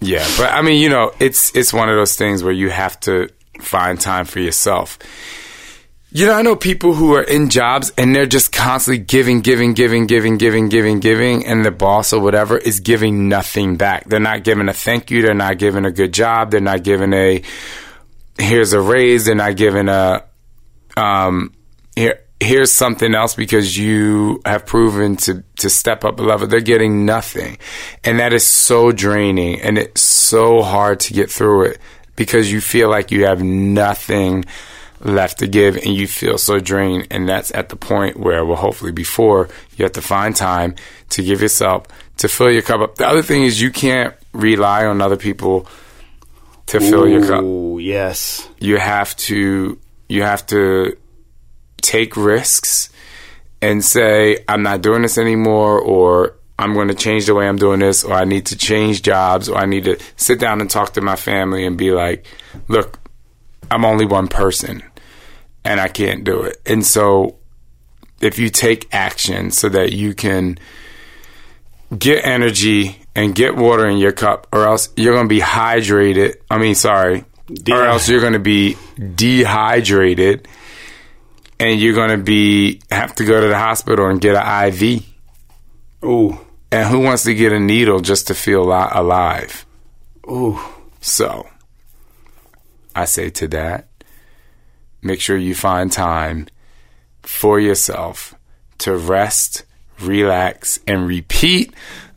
yeah, 0.01 0.25
but 0.37 0.51
I 0.51 0.61
mean, 0.61 0.81
you 0.81 0.89
know, 0.89 1.11
it's 1.19 1.55
it's 1.55 1.73
one 1.73 1.89
of 1.89 1.95
those 1.95 2.15
things 2.15 2.43
where 2.43 2.53
you 2.53 2.69
have 2.69 2.99
to 3.01 3.29
find 3.61 3.99
time 3.99 4.25
for 4.25 4.39
yourself. 4.39 4.99
You 6.11 6.27
know, 6.27 6.33
I 6.33 6.43
know 6.43 6.55
people 6.55 6.93
who 6.93 7.13
are 7.15 7.23
in 7.23 7.49
jobs 7.49 7.91
and 7.97 8.15
they're 8.15 8.25
just 8.25 8.53
constantly 8.53 9.03
giving, 9.03 9.41
giving, 9.41 9.73
giving, 9.73 10.05
giving, 10.05 10.37
giving, 10.37 10.69
giving, 10.69 10.99
giving, 11.01 11.45
and 11.45 11.65
the 11.65 11.71
boss 11.71 12.13
or 12.13 12.21
whatever 12.21 12.57
is 12.57 12.79
giving 12.79 13.27
nothing 13.27 13.75
back. 13.75 14.05
They're 14.07 14.21
not 14.21 14.45
giving 14.45 14.69
a 14.69 14.73
thank 14.73 15.11
you. 15.11 15.21
They're 15.21 15.33
not 15.33 15.57
giving 15.57 15.83
a 15.83 15.91
good 15.91 16.13
job. 16.13 16.51
They're 16.51 16.61
not 16.61 16.83
giving 16.83 17.11
a 17.11 17.41
here's 18.37 18.73
a 18.73 18.81
raise. 18.81 19.25
They're 19.25 19.35
not 19.35 19.55
giving 19.55 19.89
a 19.89 20.23
um 20.97 21.53
here 21.95 22.21
here's 22.39 22.71
something 22.71 23.15
else 23.15 23.33
because 23.35 23.77
you 23.77 24.41
have 24.45 24.65
proven 24.65 25.15
to 25.17 25.43
to 25.57 25.69
step 25.69 26.03
up 26.03 26.19
a 26.19 26.23
level. 26.23 26.47
They're 26.47 26.61
getting 26.61 27.05
nothing, 27.05 27.57
and 28.03 28.19
that 28.19 28.33
is 28.33 28.45
so 28.45 28.91
draining, 28.91 29.61
and 29.61 29.77
it's 29.77 30.01
so 30.01 30.61
hard 30.61 30.99
to 31.01 31.13
get 31.13 31.31
through 31.31 31.65
it 31.65 31.79
because 32.15 32.51
you 32.51 32.61
feel 32.61 32.89
like 32.89 33.11
you 33.11 33.25
have 33.25 33.43
nothing 33.43 34.45
left 35.01 35.39
to 35.39 35.47
give 35.47 35.75
and 35.75 35.87
you 35.87 36.07
feel 36.07 36.37
so 36.37 36.57
drained 36.57 37.05
and 37.11 37.27
that's 37.27 37.53
at 37.53 37.69
the 37.69 37.75
point 37.75 38.17
where 38.17 38.45
well 38.45 38.55
hopefully 38.55 38.93
before 38.93 39.49
you 39.75 39.83
have 39.83 39.91
to 39.91 40.01
find 40.01 40.35
time 40.35 40.73
to 41.09 41.21
give 41.21 41.41
yourself 41.41 41.85
to 42.17 42.27
fill 42.29 42.49
your 42.49 42.61
cup 42.61 42.79
up 42.79 42.95
the 42.95 43.05
other 43.05 43.21
thing 43.21 43.43
is 43.43 43.61
you 43.61 43.69
can't 43.69 44.15
rely 44.31 44.85
on 44.85 45.01
other 45.01 45.17
people 45.17 45.67
to 46.67 46.79
fill 46.79 47.07
your 47.07 47.25
cup 47.25 47.43
yes. 47.81 48.47
you 48.59 48.77
have 48.77 49.15
to 49.15 49.79
you 50.09 50.23
have 50.23 50.45
to 50.45 50.97
take 51.81 52.17
risks 52.17 52.89
and 53.61 53.83
say 53.83 54.43
I'm 54.47 54.63
not 54.63 54.81
doing 54.81 55.01
this 55.01 55.17
anymore 55.17 55.79
or 55.79 56.35
I'm 56.57 56.73
going 56.73 56.87
to 56.87 56.95
change 56.95 57.25
the 57.25 57.35
way 57.35 57.47
I'm 57.47 57.57
doing 57.57 57.79
this 57.79 58.03
or 58.03 58.13
I 58.13 58.23
need 58.23 58.47
to 58.47 58.57
change 58.57 59.01
jobs 59.01 59.49
or 59.49 59.57
I 59.57 59.65
need 59.65 59.83
to 59.85 59.99
sit 60.15 60.39
down 60.39 60.61
and 60.61 60.69
talk 60.69 60.93
to 60.93 61.01
my 61.01 61.15
family 61.15 61.65
and 61.65 61.77
be 61.77 61.91
like 61.91 62.25
look 62.67 62.99
I'm 63.69 63.85
only 63.85 64.05
one 64.05 64.27
person 64.27 64.83
and 65.63 65.81
I 65.81 65.87
can't 65.87 66.23
do 66.23 66.43
it. 66.43 66.61
And 66.65 66.85
so 66.85 67.37
if 68.21 68.39
you 68.39 68.49
take 68.49 68.87
action 68.93 69.51
so 69.51 69.67
that 69.69 69.91
you 69.91 70.13
can 70.13 70.57
get 71.97 72.23
energy 72.23 73.04
and 73.15 73.33
get 73.33 73.55
water 73.55 73.87
in 73.87 73.97
your 73.97 74.11
cup 74.11 74.47
or 74.51 74.65
else 74.65 74.89
you're 74.95 75.13
going 75.13 75.27
to 75.27 75.33
be 75.33 75.41
hydrated. 75.41 76.35
I 76.49 76.57
mean, 76.57 76.75
sorry. 76.75 77.23
Or 77.69 77.85
else 77.85 78.09
you're 78.09 78.21
going 78.21 78.33
to 78.33 78.39
be 78.39 78.75
dehydrated 79.15 80.47
and 81.59 81.79
you're 81.79 81.93
going 81.93 82.09
to 82.09 82.17
be 82.17 82.81
have 82.91 83.15
to 83.15 83.25
go 83.25 83.39
to 83.39 83.47
the 83.47 83.57
hospital 83.57 84.07
and 84.07 84.19
get 84.19 84.35
an 84.35 84.73
IV. 84.73 85.05
Ooh. 86.03 86.39
And 86.71 86.89
who 86.89 86.99
wants 86.99 87.23
to 87.23 87.33
get 87.33 87.53
a 87.53 87.59
needle 87.59 87.99
just 87.99 88.27
to 88.27 88.35
feel 88.35 88.63
alive? 88.63 89.65
Ooh. 90.27 90.59
So, 90.99 91.47
I 92.95 93.05
say 93.05 93.29
to 93.29 93.47
that, 93.49 93.87
make 95.01 95.21
sure 95.21 95.37
you 95.37 95.53
find 95.53 95.91
time 95.91 96.47
for 97.21 97.59
yourself 97.59 98.33
to 98.79 98.97
rest, 98.97 99.63
relax, 100.01 100.79
and 100.87 101.07
repeat 101.07 101.73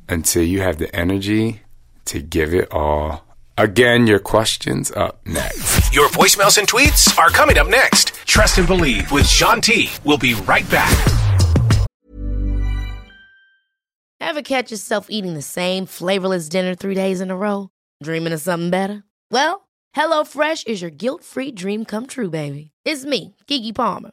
until 0.08 0.42
you 0.42 0.60
have 0.60 0.78
the 0.78 0.94
energy 0.94 1.62
to 2.06 2.20
give 2.20 2.54
it 2.54 2.72
all. 2.72 3.24
Again, 3.56 4.06
your 4.06 4.18
questions 4.18 4.92
up 4.92 5.20
next. 5.26 5.94
Your 5.94 6.08
voicemails 6.10 6.58
and 6.58 6.68
tweets 6.68 7.18
are 7.18 7.30
coming 7.30 7.58
up 7.58 7.68
next. 7.68 8.14
Trust 8.24 8.58
and 8.58 8.66
Believe 8.66 9.10
with 9.10 9.26
Shaun 9.26 9.60
T. 9.60 9.90
We'll 10.04 10.18
be 10.18 10.34
right 10.34 10.68
back. 10.70 10.94
Ever 14.20 14.42
catch 14.42 14.70
yourself 14.70 15.06
eating 15.08 15.34
the 15.34 15.42
same 15.42 15.86
flavorless 15.86 16.48
dinner 16.48 16.74
three 16.74 16.94
days 16.94 17.20
in 17.20 17.30
a 17.30 17.36
row? 17.36 17.70
Dreaming 18.02 18.32
of 18.32 18.40
something 18.40 18.70
better? 18.70 19.02
Well, 19.30 19.68
HelloFresh 19.96 20.66
is 20.66 20.82
your 20.82 20.90
guilt 20.90 21.24
free 21.24 21.50
dream 21.50 21.84
come 21.84 22.06
true, 22.06 22.30
baby. 22.30 22.70
It's 22.84 23.04
me, 23.04 23.34
Keke 23.46 23.74
Palmer. 23.74 24.12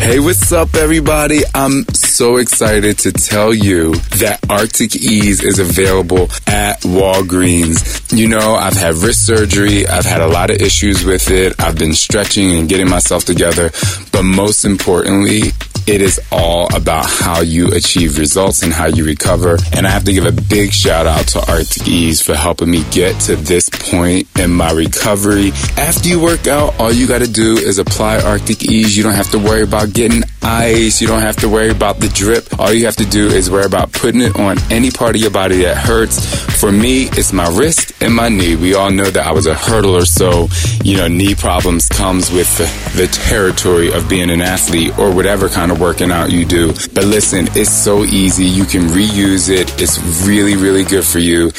Hey, 0.00 0.18
what's 0.18 0.50
up, 0.50 0.74
everybody? 0.76 1.42
I'm 1.54 1.84
so 1.92 2.38
excited 2.38 2.96
to 3.00 3.12
tell 3.12 3.52
you 3.52 3.94
that 4.16 4.40
Arctic 4.48 4.96
Ease 4.96 5.44
is 5.44 5.58
available 5.58 6.22
at 6.46 6.80
Walgreens. 6.80 8.10
You 8.10 8.26
know, 8.28 8.54
I've 8.54 8.72
had 8.72 8.94
wrist 8.94 9.26
surgery, 9.26 9.86
I've 9.86 10.06
had 10.06 10.22
a 10.22 10.26
lot 10.26 10.50
of 10.50 10.56
issues 10.62 11.04
with 11.04 11.30
it, 11.30 11.54
I've 11.60 11.76
been 11.78 11.92
stretching 11.92 12.50
and 12.58 12.66
getting 12.66 12.88
myself 12.88 13.26
together, 13.26 13.72
but 14.10 14.22
most 14.22 14.64
importantly, 14.64 15.52
it 15.90 16.02
is 16.02 16.20
all 16.30 16.72
about 16.72 17.04
how 17.04 17.40
you 17.40 17.72
achieve 17.74 18.16
results 18.16 18.62
and 18.62 18.72
how 18.72 18.86
you 18.86 19.04
recover. 19.04 19.58
And 19.72 19.84
I 19.84 19.90
have 19.90 20.04
to 20.04 20.12
give 20.12 20.24
a 20.24 20.30
big 20.30 20.72
shout 20.72 21.08
out 21.08 21.26
to 21.28 21.50
Arctic 21.50 21.88
Ease 21.88 22.22
for 22.22 22.36
helping 22.36 22.70
me 22.70 22.84
get 22.92 23.20
to 23.22 23.34
this 23.34 23.68
point 23.68 24.28
in 24.38 24.52
my 24.52 24.70
recovery. 24.70 25.50
After 25.76 26.08
you 26.08 26.22
work 26.22 26.46
out, 26.46 26.78
all 26.78 26.92
you 26.92 27.08
got 27.08 27.22
to 27.22 27.30
do 27.30 27.56
is 27.56 27.78
apply 27.78 28.20
Arctic 28.20 28.62
Ease. 28.62 28.96
You 28.96 29.02
don't 29.02 29.14
have 29.14 29.32
to 29.32 29.38
worry 29.38 29.62
about 29.62 29.92
getting 29.92 30.22
ice. 30.42 31.00
You 31.00 31.08
don't 31.08 31.22
have 31.22 31.36
to 31.38 31.48
worry 31.48 31.70
about 31.70 31.98
the 31.98 32.08
drip. 32.08 32.60
All 32.60 32.72
you 32.72 32.84
have 32.86 32.96
to 32.96 33.06
do 33.06 33.26
is 33.26 33.50
worry 33.50 33.64
about 33.64 33.90
putting 33.92 34.20
it 34.20 34.38
on 34.38 34.58
any 34.70 34.92
part 34.92 35.16
of 35.16 35.20
your 35.20 35.32
body 35.32 35.62
that 35.62 35.76
hurts. 35.76 36.38
For 36.60 36.70
me, 36.70 37.04
it's 37.04 37.32
my 37.32 37.48
wrist 37.48 38.00
and 38.00 38.14
my 38.14 38.28
knee. 38.28 38.54
We 38.54 38.74
all 38.74 38.92
know 38.92 39.10
that 39.10 39.26
I 39.26 39.32
was 39.32 39.46
a 39.46 39.54
hurdler, 39.54 40.06
so, 40.06 40.48
you 40.84 40.98
know, 40.98 41.08
knee 41.08 41.34
problems 41.34 41.88
comes 41.88 42.30
with 42.30 42.56
the, 42.58 42.96
the 42.96 43.06
territory 43.08 43.92
of 43.92 44.08
being 44.08 44.30
an 44.30 44.40
athlete 44.40 44.96
or 44.98 45.12
whatever 45.12 45.48
kind 45.48 45.72
of 45.72 45.79
working 45.80 46.10
out 46.10 46.30
you 46.30 46.44
do. 46.44 46.68
But 46.94 47.04
listen, 47.04 47.48
it's 47.56 47.70
so 47.70 48.04
easy. 48.04 48.44
You 48.44 48.64
can 48.64 48.82
reuse 48.82 49.48
it. 49.48 49.80
It's 49.80 49.98
really, 50.26 50.54
really 50.54 50.84
good 50.84 51.04
for 51.04 51.18
you. 51.18 51.50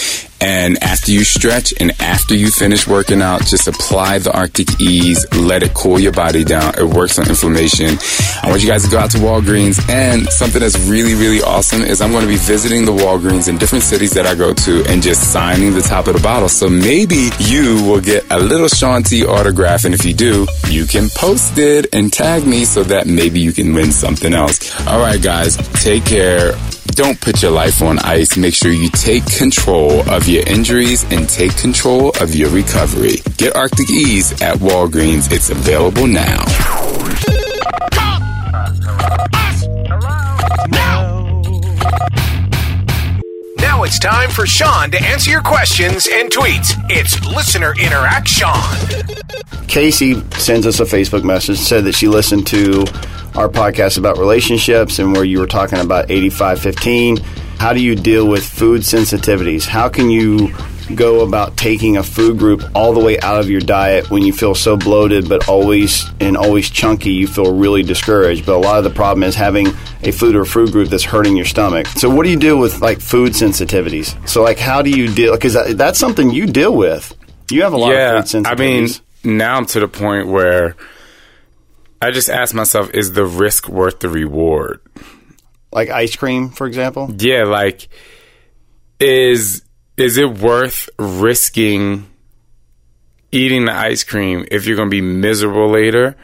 And 0.41 0.81
after 0.83 1.11
you 1.11 1.23
stretch 1.23 1.73
and 1.79 1.91
after 2.01 2.35
you 2.35 2.49
finish 2.49 2.87
working 2.87 3.21
out, 3.21 3.45
just 3.45 3.67
apply 3.67 4.19
the 4.19 4.35
Arctic 4.35 4.81
Ease. 4.81 5.25
Let 5.37 5.61
it 5.61 5.73
cool 5.73 5.99
your 5.99 6.11
body 6.11 6.43
down. 6.43 6.73
It 6.77 6.83
works 6.83 7.19
on 7.19 7.29
inflammation. 7.29 7.97
I 8.41 8.49
want 8.49 8.63
you 8.63 8.67
guys 8.67 8.83
to 8.83 8.89
go 8.89 8.97
out 8.97 9.11
to 9.11 9.17
Walgreens. 9.19 9.87
And 9.89 10.27
something 10.29 10.59
that's 10.59 10.79
really, 10.87 11.13
really 11.13 11.41
awesome 11.41 11.81
is 11.81 12.01
I'm 12.01 12.11
going 12.11 12.23
to 12.23 12.29
be 12.29 12.37
visiting 12.37 12.85
the 12.85 12.91
Walgreens 12.91 13.47
in 13.47 13.57
different 13.57 13.83
cities 13.83 14.13
that 14.13 14.25
I 14.25 14.33
go 14.33 14.53
to 14.53 14.83
and 14.87 15.01
just 15.01 15.31
signing 15.31 15.73
the 15.73 15.81
top 15.81 16.07
of 16.07 16.15
the 16.15 16.21
bottle. 16.21 16.49
So 16.49 16.69
maybe 16.69 17.29
you 17.39 17.83
will 17.85 18.01
get 18.01 18.25
a 18.31 18.39
little 18.39 18.67
Shaun 18.67 19.03
T 19.03 19.25
autograph. 19.25 19.85
And 19.85 19.93
if 19.93 20.03
you 20.05 20.13
do, 20.13 20.47
you 20.67 20.85
can 20.85 21.07
post 21.15 21.57
it 21.59 21.93
and 21.93 22.11
tag 22.11 22.47
me 22.47 22.65
so 22.65 22.83
that 22.83 23.05
maybe 23.05 23.39
you 23.39 23.51
can 23.51 23.73
win 23.75 23.91
something 23.91 24.33
else. 24.33 24.75
All 24.87 24.99
right, 24.99 25.21
guys, 25.21 25.57
take 25.83 26.05
care. 26.05 26.53
Don't 26.93 27.19
put 27.21 27.41
your 27.41 27.51
life 27.51 27.81
on 27.81 27.99
ice. 27.99 28.35
Make 28.35 28.53
sure 28.53 28.71
you 28.71 28.89
take 28.89 29.25
control 29.25 30.07
of 30.09 30.27
your 30.27 30.43
injuries 30.47 31.03
and 31.11 31.27
take 31.27 31.55
control 31.55 32.11
of 32.19 32.35
your 32.35 32.49
recovery. 32.49 33.15
Get 33.37 33.55
Arctic 33.55 33.89
Ease 33.89 34.33
at 34.41 34.57
Walgreens. 34.57 35.31
It's 35.31 35.49
available 35.49 36.05
now. 36.05 36.43
Now 43.57 43.83
it's 43.83 43.97
time 43.97 44.29
for 44.29 44.45
Shaun 44.45 44.91
to 44.91 45.01
answer 45.01 45.31
your 45.31 45.41
questions 45.41 46.09
and 46.11 46.29
tweets. 46.29 46.73
It's 46.89 47.25
Listener 47.25 47.73
Interaction. 47.79 48.47
Casey 49.67 50.21
sends 50.31 50.67
us 50.67 50.81
a 50.81 50.83
Facebook 50.83 51.23
message 51.23 51.57
said 51.57 51.85
that 51.85 51.95
she 51.95 52.09
listened 52.09 52.45
to 52.47 52.85
our 53.35 53.47
podcast 53.47 53.97
about 53.97 54.17
relationships 54.17 54.99
and 54.99 55.13
where 55.13 55.23
you 55.23 55.39
were 55.39 55.47
talking 55.47 55.79
about 55.79 56.11
8515. 56.11 57.17
How 57.57 57.73
do 57.73 57.79
you 57.81 57.95
deal 57.95 58.27
with 58.27 58.43
food 58.43 58.81
sensitivities? 58.81 59.65
How 59.65 59.87
can 59.87 60.09
you 60.09 60.53
go 60.95 61.21
about 61.21 61.55
taking 61.55 61.95
a 61.95 62.03
food 62.03 62.37
group 62.37 62.63
all 62.75 62.91
the 62.91 62.99
way 62.99 63.17
out 63.21 63.39
of 63.39 63.49
your 63.49 63.61
diet 63.61 64.09
when 64.09 64.23
you 64.23 64.33
feel 64.33 64.53
so 64.53 64.75
bloated 64.75 65.29
but 65.29 65.47
always 65.47 66.09
and 66.19 66.35
always 66.35 66.69
chunky 66.69 67.11
you 67.11 67.27
feel 67.27 67.53
really 67.53 67.83
discouraged? 67.83 68.45
But 68.45 68.55
a 68.55 68.57
lot 68.57 68.77
of 68.77 68.83
the 68.83 68.89
problem 68.89 69.23
is 69.23 69.35
having 69.35 69.67
a 70.03 70.11
food 70.11 70.35
or 70.35 70.43
food 70.43 70.71
group 70.71 70.89
that's 70.89 71.03
hurting 71.03 71.37
your 71.37 71.45
stomach. 71.45 71.87
So 71.87 72.09
what 72.09 72.23
do 72.23 72.29
you 72.29 72.37
do 72.37 72.57
with 72.57 72.81
like 72.81 72.99
food 72.99 73.33
sensitivities? 73.33 74.27
So 74.27 74.43
like 74.43 74.59
how 74.59 74.81
do 74.81 74.89
you 74.89 75.07
deal 75.07 75.33
because 75.33 75.53
that, 75.53 75.77
that's 75.77 75.99
something 75.99 76.31
you 76.31 76.47
deal 76.47 76.75
with. 76.75 77.15
You 77.49 77.63
have 77.63 77.73
a 77.73 77.77
lot 77.77 77.91
yeah, 77.91 78.19
of 78.19 78.29
food 78.29 78.43
sensitivities 78.43 78.51
I 78.51 78.55
mean, 79.27 79.37
now 79.37 79.55
I'm 79.55 79.65
to 79.67 79.79
the 79.79 79.87
point 79.87 80.27
where 80.27 80.75
I 82.01 82.11
just 82.11 82.29
ask 82.29 82.53
myself, 82.55 82.89
is 82.93 83.13
the 83.13 83.25
risk 83.25 83.69
worth 83.69 83.99
the 83.99 84.09
reward? 84.09 84.81
like 85.73 85.89
ice 85.89 86.15
cream 86.17 86.49
for 86.49 86.67
example 86.67 87.09
Yeah, 87.17 87.45
like 87.45 87.87
is 88.99 89.63
is 89.97 90.17
it 90.17 90.37
worth 90.39 90.89
risking 90.99 92.07
eating 93.31 93.65
the 93.65 93.73
ice 93.73 94.03
cream 94.03 94.45
if 94.51 94.65
you're 94.65 94.75
going 94.75 94.89
to 94.89 94.91
be 94.91 95.01
miserable 95.01 95.69
later, 95.69 96.15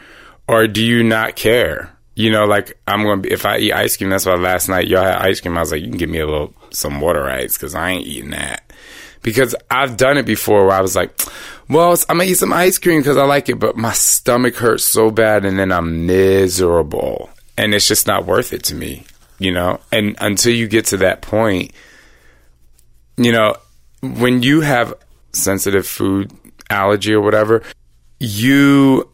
or 0.48 0.68
do 0.68 0.84
you 0.84 1.04
not 1.04 1.36
care? 1.36 1.94
You 2.16 2.32
know, 2.32 2.46
like 2.46 2.80
I'm 2.88 3.04
going 3.04 3.22
to 3.22 3.30
be, 3.30 3.34
if 3.34 3.46
I 3.46 3.60
eat 3.60 3.74
ice 3.74 3.96
cream, 3.98 4.10
that's 4.10 4.26
why 4.26 4.36
last 4.36 4.70
night 4.70 4.88
y'all 4.88 5.04
had 5.04 5.16
ice 5.16 5.40
cream. 5.40 5.58
I 5.58 5.62
was 5.62 5.72
like, 5.72 5.82
you 5.82 5.90
can 5.90 5.98
give 5.98 6.10
me 6.10 6.20
a 6.20 6.26
little, 6.26 6.54
some 6.72 7.00
water 7.00 7.30
ice 7.30 7.56
because 7.56 7.76
I 7.76 7.92
ain't 7.92 8.08
eating 8.08 8.32
that. 8.32 8.74
Because 9.22 9.56
I've 9.70 9.98
done 9.98 10.18
it 10.18 10.26
before 10.26 10.66
where 10.66 10.76
I 10.76 10.82
was 10.82 10.96
like, 10.96 11.20
well, 11.70 11.98
I'm 12.08 12.20
to 12.20 12.26
eat 12.26 12.36
some 12.36 12.54
ice 12.54 12.78
cream 12.78 13.00
because 13.00 13.18
I 13.18 13.26
like 13.26 13.50
it, 13.50 13.60
but 13.60 13.76
my 13.76 13.92
stomach 13.94 14.56
hurts 14.56 14.86
so 14.86 15.12
bad 15.12 15.46
and 15.46 15.60
then 15.60 15.72
I'm 15.72 16.06
miserable. 16.06 17.30
And 17.58 17.74
it's 17.74 17.88
just 17.88 18.08
not 18.08 18.26
worth 18.26 18.54
it 18.54 18.64
to 18.66 18.76
me, 18.76 19.06
you 19.40 19.52
know? 19.52 19.80
And 19.92 20.16
until 20.20 20.54
you 20.54 20.68
get 20.68 20.86
to 20.88 20.98
that 20.98 21.22
point, 21.22 21.72
you 23.18 23.32
know, 23.32 23.56
when 24.02 24.44
you 24.44 24.62
have 24.62 24.94
sensitive 25.34 25.86
food 25.86 26.32
allergy 26.70 27.14
or 27.14 27.22
whatever, 27.22 27.64
you 28.20 29.10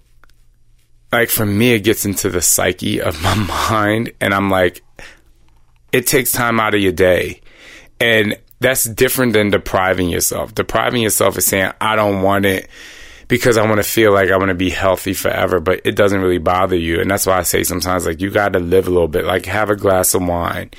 like 1.12 1.30
for 1.30 1.46
me 1.46 1.74
it 1.74 1.82
gets 1.82 2.06
into 2.06 2.30
the 2.30 2.42
psyche 2.42 3.02
of 3.02 3.22
my 3.22 3.36
mind 3.72 4.12
and 4.20 4.34
I'm 4.34 4.50
like 4.50 4.84
it 5.92 6.08
takes 6.08 6.32
time 6.32 6.60
out 6.60 6.74
of 6.74 6.82
your 6.82 6.92
day. 6.92 7.42
And 8.00 8.36
that's 8.64 8.86
different 8.86 9.34
than 9.34 9.52
depriving 9.52 10.10
yourself. 10.10 10.56
Depriving 10.56 11.04
yourself 11.04 11.38
is 11.38 11.46
saying 11.46 11.74
I 11.80 11.96
don't 11.96 12.22
want 12.22 12.46
it 12.46 12.68
because 13.28 13.58
I 13.58 13.68
want 13.68 13.78
to 13.78 13.84
feel 13.84 14.12
like 14.12 14.32
I 14.32 14.38
want 14.38 14.50
to 14.50 14.56
be 14.56 14.70
healthy 14.70 15.14
forever, 15.14 15.60
but 15.60 15.82
it 15.86 15.96
doesn't 15.96 16.22
really 16.22 16.40
bother 16.40 16.76
you. 16.76 17.00
And 17.00 17.10
that's 17.10 17.26
why 17.26 17.38
I 17.38 17.44
say 17.44 17.64
sometimes 17.64 18.06
like 18.06 18.22
you 18.22 18.32
got 18.32 18.54
to 18.54 18.60
live 18.60 18.88
a 18.88 18.92
little 18.92 19.08
bit, 19.08 19.26
like 19.26 19.46
have 19.46 19.70
a 19.70 19.76
glass 19.76 20.14
of 20.14 20.26
wine 20.26 20.72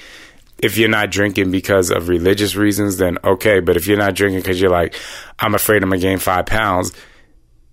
if 0.58 0.78
you're 0.78 0.88
not 0.88 1.10
drinking 1.10 1.50
because 1.50 1.90
of 1.90 2.08
religious 2.08 2.54
reasons, 2.56 2.96
then 2.96 3.18
okay. 3.22 3.60
But 3.60 3.76
if 3.76 3.86
you're 3.86 3.98
not 3.98 4.14
drinking 4.14 4.40
because 4.40 4.60
you're 4.60 4.70
like, 4.70 4.94
I'm 5.38 5.54
afraid 5.54 5.82
I'm 5.82 5.90
gonna 5.90 6.00
gain 6.00 6.18
five 6.18 6.46
pounds, 6.46 6.92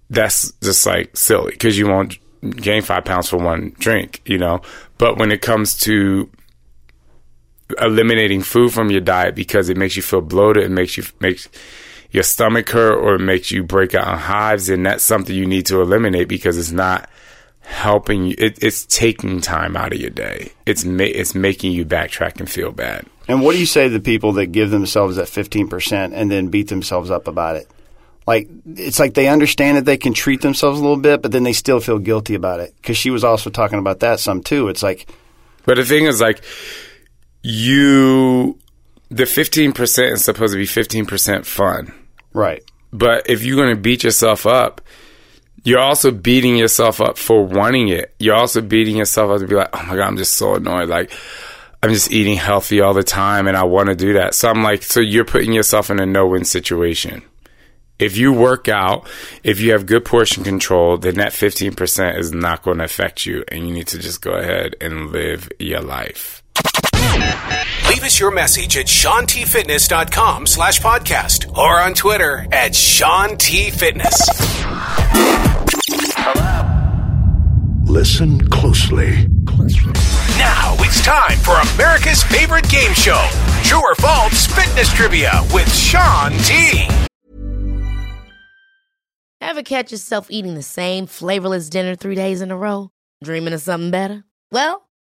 that's 0.09 0.51
just 0.61 0.85
like 0.85 1.15
silly 1.15 1.51
because 1.51 1.77
you 1.77 1.87
won't 1.87 2.17
gain 2.57 2.81
five 2.81 3.05
pounds 3.05 3.29
for 3.29 3.37
one 3.37 3.73
drink, 3.79 4.21
you 4.25 4.37
know. 4.37 4.61
But 4.97 5.17
when 5.17 5.31
it 5.31 5.41
comes 5.41 5.77
to 5.79 6.29
eliminating 7.79 8.41
food 8.41 8.73
from 8.73 8.89
your 8.89 9.01
diet 9.01 9.35
because 9.35 9.69
it 9.69 9.77
makes 9.77 9.95
you 9.95 10.01
feel 10.01 10.21
bloated, 10.21 10.63
it 10.63 10.71
makes 10.71 10.97
you 10.97 11.03
makes 11.19 11.47
your 12.11 12.23
stomach 12.23 12.69
hurt, 12.69 12.97
or 12.97 13.15
it 13.15 13.19
makes 13.19 13.51
you 13.51 13.63
break 13.63 13.95
out 13.95 14.07
in 14.07 14.17
hives, 14.17 14.69
and 14.69 14.85
that's 14.85 15.03
something 15.03 15.35
you 15.35 15.45
need 15.45 15.65
to 15.67 15.81
eliminate 15.81 16.27
because 16.27 16.57
it's 16.57 16.71
not 16.71 17.09
helping 17.61 18.25
you. 18.25 18.35
It, 18.37 18.61
it's 18.61 18.85
taking 18.85 19.41
time 19.41 19.77
out 19.77 19.93
of 19.93 19.99
your 19.99 20.09
day. 20.09 20.51
It's 20.65 20.83
ma- 20.83 21.03
it's 21.03 21.33
making 21.33 21.71
you 21.71 21.85
backtrack 21.85 22.39
and 22.39 22.49
feel 22.49 22.71
bad. 22.71 23.05
And 23.27 23.41
what 23.41 23.53
do 23.53 23.59
you 23.59 23.65
say 23.65 23.87
to 23.87 23.89
the 23.89 24.01
people 24.01 24.33
that 24.33 24.47
give 24.47 24.71
themselves 24.71 25.15
that 25.15 25.27
15% 25.27 26.11
and 26.13 26.29
then 26.29 26.49
beat 26.49 26.67
themselves 26.67 27.09
up 27.09 27.27
about 27.27 27.55
it? 27.55 27.69
Like, 28.27 28.49
it's 28.75 28.99
like 28.99 29.13
they 29.13 29.27
understand 29.27 29.77
that 29.77 29.85
they 29.85 29.97
can 29.97 30.13
treat 30.13 30.41
themselves 30.41 30.79
a 30.79 30.81
little 30.81 30.97
bit, 30.97 31.21
but 31.21 31.31
then 31.31 31.43
they 31.43 31.53
still 31.53 31.79
feel 31.79 31.97
guilty 31.97 32.35
about 32.35 32.59
it. 32.59 32.73
Because 32.75 32.97
she 32.97 33.09
was 33.09 33.23
also 33.23 33.49
talking 33.49 33.79
about 33.79 34.01
that 34.01 34.19
some 34.19 34.41
too. 34.41 34.67
It's 34.67 34.83
like, 34.83 35.09
But 35.65 35.75
the 35.75 35.85
thing 35.85 36.05
is, 36.05 36.19
like, 36.21 36.43
you, 37.43 38.57
the 39.09 39.23
15% 39.23 40.11
is 40.11 40.23
supposed 40.23 40.53
to 40.53 40.57
be 40.57 40.65
15% 40.65 41.45
fun. 41.45 41.93
right. 42.33 42.63
But 42.93 43.29
if 43.29 43.43
you're 43.45 43.55
going 43.55 43.73
to 43.73 43.81
beat 43.81 44.03
yourself 44.03 44.45
up, 44.45 44.81
you're 45.63 45.79
also 45.79 46.11
beating 46.11 46.57
yourself 46.57 46.99
up 46.99 47.17
for 47.17 47.45
wanting 47.45 47.87
it. 47.87 48.13
You're 48.19 48.35
also 48.35 48.59
beating 48.61 48.97
yourself 48.97 49.31
up 49.31 49.39
to 49.39 49.47
be 49.47 49.55
like, 49.55 49.69
oh 49.73 49.83
my 49.83 49.95
God, 49.95 50.07
I'm 50.07 50.17
just 50.17 50.33
so 50.33 50.55
annoyed. 50.55 50.89
Like, 50.89 51.13
I'm 51.83 51.91
just 51.91 52.11
eating 52.11 52.35
healthy 52.35 52.81
all 52.81 52.93
the 52.93 53.03
time 53.03 53.47
and 53.47 53.57
I 53.57 53.63
want 53.63 53.89
to 53.89 53.95
do 53.95 54.13
that. 54.13 54.35
So 54.35 54.49
I'm 54.49 54.61
like, 54.61 54.83
so 54.83 54.99
you're 54.99 55.25
putting 55.25 55.53
yourself 55.53 55.89
in 55.89 55.99
a 55.99 56.05
no 56.05 56.27
win 56.27 56.45
situation. 56.45 57.23
If 57.97 58.17
you 58.17 58.33
work 58.33 58.67
out, 58.67 59.07
if 59.43 59.61
you 59.61 59.71
have 59.71 59.85
good 59.85 60.05
portion 60.05 60.43
control, 60.43 60.97
then 60.97 61.15
that 61.15 61.31
15% 61.31 62.17
is 62.17 62.33
not 62.33 62.63
going 62.63 62.79
to 62.79 62.83
affect 62.83 63.25
you 63.25 63.43
and 63.47 63.67
you 63.67 63.73
need 63.73 63.87
to 63.87 63.99
just 63.99 64.21
go 64.21 64.31
ahead 64.31 64.75
and 64.81 65.11
live 65.11 65.49
your 65.59 65.81
life. 65.81 66.43
Leave 68.01 68.07
us 68.07 68.19
your 68.19 68.31
message 68.31 68.77
at 68.77 68.87
ShaunTFitness.com 68.87 70.47
slash 70.47 70.81
podcast 70.81 71.55
or 71.55 71.79
on 71.79 71.93
Twitter 71.93 72.47
at 72.51 72.73
Shaun 72.73 73.37
T 73.37 73.69
Fitness. 73.69 74.19
Listen 77.87 78.39
closely. 78.49 79.27
Now 80.39 80.73
it's 80.79 80.99
time 81.05 81.37
for 81.37 81.53
America's 81.75 82.23
favorite 82.23 82.67
game 82.69 82.93
show, 82.93 83.23
True 83.61 83.83
or 83.83 83.93
False 83.93 84.47
Fitness 84.47 84.91
Trivia 84.91 85.39
with 85.53 85.71
Shaun 85.71 86.31
T. 86.39 86.87
Ever 89.41 89.61
catch 89.61 89.91
yourself 89.91 90.25
eating 90.31 90.55
the 90.55 90.63
same 90.63 91.05
flavorless 91.05 91.69
dinner 91.69 91.95
three 91.95 92.15
days 92.15 92.41
in 92.41 92.49
a 92.49 92.57
row? 92.57 92.89
Dreaming 93.23 93.53
of 93.53 93.61
something 93.61 93.91
better? 93.91 94.23
Well, 94.51 94.89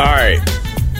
All 0.00 0.04
right. 0.06 0.38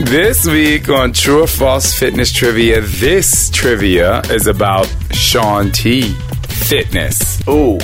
This 0.00 0.44
week 0.44 0.88
on 0.88 1.12
True 1.12 1.42
or 1.42 1.46
False 1.46 1.96
Fitness 1.96 2.32
Trivia, 2.32 2.80
this 2.80 3.48
trivia 3.50 4.22
is 4.22 4.48
about 4.48 4.92
Shaun 5.12 5.70
T. 5.70 6.02
Fitness. 6.48 7.40
Oh. 7.46 7.76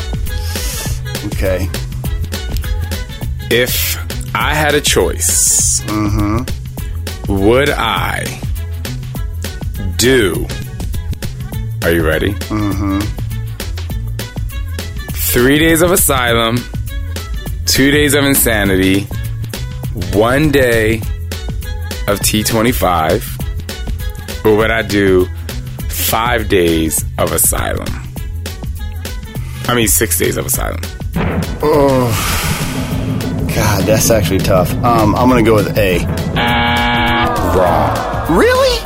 Okay. 1.27 1.69
If 3.49 3.97
I 4.35 4.55
had 4.55 4.75
a 4.75 4.81
choice, 4.81 5.85
would 7.29 7.71
I 7.71 8.41
do? 9.97 10.47
Are 11.85 11.93
you 11.93 12.05
ready? 12.05 12.33
Mm-hmm. 12.33 12.99
Three 15.13 15.61
days 15.61 15.81
of 15.81 15.93
asylum, 15.93 16.57
two 17.67 17.93
days 17.93 18.15
of 18.15 18.25
insanity, 18.25 19.07
one 20.13 20.51
day 20.51 20.97
of 22.09 22.19
T25, 22.21 24.45
or 24.45 24.57
would 24.57 24.71
I 24.71 24.83
do 24.83 25.27
five 25.89 26.49
days 26.49 27.05
of 27.19 27.33
asylum? 27.33 27.87
I 29.67 29.75
mean, 29.75 29.89
six 29.89 30.19
days 30.19 30.37
of 30.37 30.45
asylum. 30.47 30.81
Oh, 31.63 32.11
God, 33.55 33.85
that's 33.85 34.11
actually 34.11 34.41
tough. 34.41 34.71
Um, 34.85 35.15
I'm 35.15 35.29
going 35.31 35.43
to 35.45 35.49
go 35.51 35.55
with 35.55 35.79
A. 35.79 36.01
Wrong. 37.57 38.37
Really? 38.37 38.79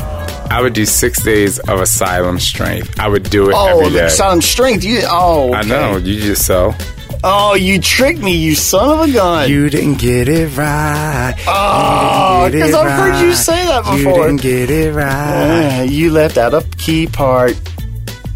I 0.51 0.61
would 0.63 0.73
do 0.75 0.87
six 0.87 1.23
days 1.23 1.59
of 1.59 1.81
asylum 1.81 2.39
strength. 2.39 3.01
I 3.01 3.09
would 3.09 3.29
do 3.31 3.49
it 3.51 3.55
Oh, 3.57 3.81
every 3.81 3.93
day. 3.99 4.09
sound 4.09 4.45
strength. 4.45 4.85
You, 4.85 5.01
oh, 5.05 5.53
I 5.53 5.63
know, 5.63 5.97
you 5.97 6.21
just 6.21 6.47
so. 6.47 6.75
Oh, 7.25 7.55
you 7.55 7.81
tricked 7.81 8.21
me, 8.21 8.37
you 8.37 8.55
son 8.55 8.91
of 9.01 9.09
a 9.09 9.13
gun. 9.13 9.51
You 9.51 9.69
didn't 9.71 9.99
get 9.99 10.29
it 10.29 10.57
right. 10.57 11.35
oh, 11.49 12.49
because 12.51 12.73
I've 12.75 12.91
heard 12.91 13.25
you 13.27 13.35
say 13.35 13.67
that 13.67 13.83
before. 13.83 13.97
You 14.31 14.37
didn't 14.37 14.41
get 14.43 14.71
it 14.71 14.95
right. 14.95 15.81
Uh, 15.81 15.83
you 15.83 16.13
left 16.13 16.39
out 16.39 16.55
a 16.55 16.63
key 16.77 17.07
part. 17.09 17.59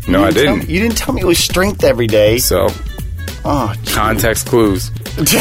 No, 0.09 0.25
I 0.25 0.29
You 0.29 0.33
tell 0.35 0.42
didn't. 0.57 0.68
me- 0.68 0.75
you 0.75 0.81
didn't 0.81 0.97
tell 0.97 1.14
me 1.14 1.21
it 1.21 1.27
was 1.27 1.38
strength 1.38 1.85
every 1.85 2.09
day. 2.09 2.38
So, 2.38 2.68
Oh, 3.45 3.73
gee. 3.85 3.92
context 3.92 4.47
clues. 4.49 4.90
okay, 5.18 5.38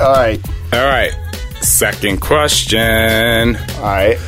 all 0.00 0.12
right. 0.14 0.40
All 0.72 0.86
right. 0.86 1.12
Second 1.60 2.20
question. 2.22 3.56
All 3.76 3.82
right. 3.82 4.18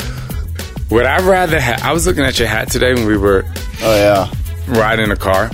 Would 0.90 1.06
I 1.06 1.18
rather 1.26 1.58
have. 1.58 1.82
I 1.82 1.92
was 1.92 2.06
looking 2.06 2.24
at 2.24 2.38
your 2.38 2.48
hat 2.48 2.70
today 2.70 2.92
when 2.92 3.06
we 3.06 3.16
were 3.16 3.44
Oh, 3.82 3.96
yeah. 3.96 4.30
riding 4.78 5.10
a 5.10 5.16
car. 5.16 5.50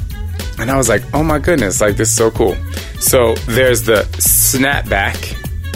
And 0.61 0.71
I 0.71 0.77
was 0.77 0.89
like, 0.89 1.03
oh 1.15 1.23
my 1.23 1.39
goodness, 1.39 1.81
like 1.81 1.97
this 1.97 2.09
is 2.11 2.15
so 2.17 2.31
cool. 2.31 2.55
So 3.01 3.35
there's 3.49 3.83
the 3.85 4.03
snapback, 4.19 5.17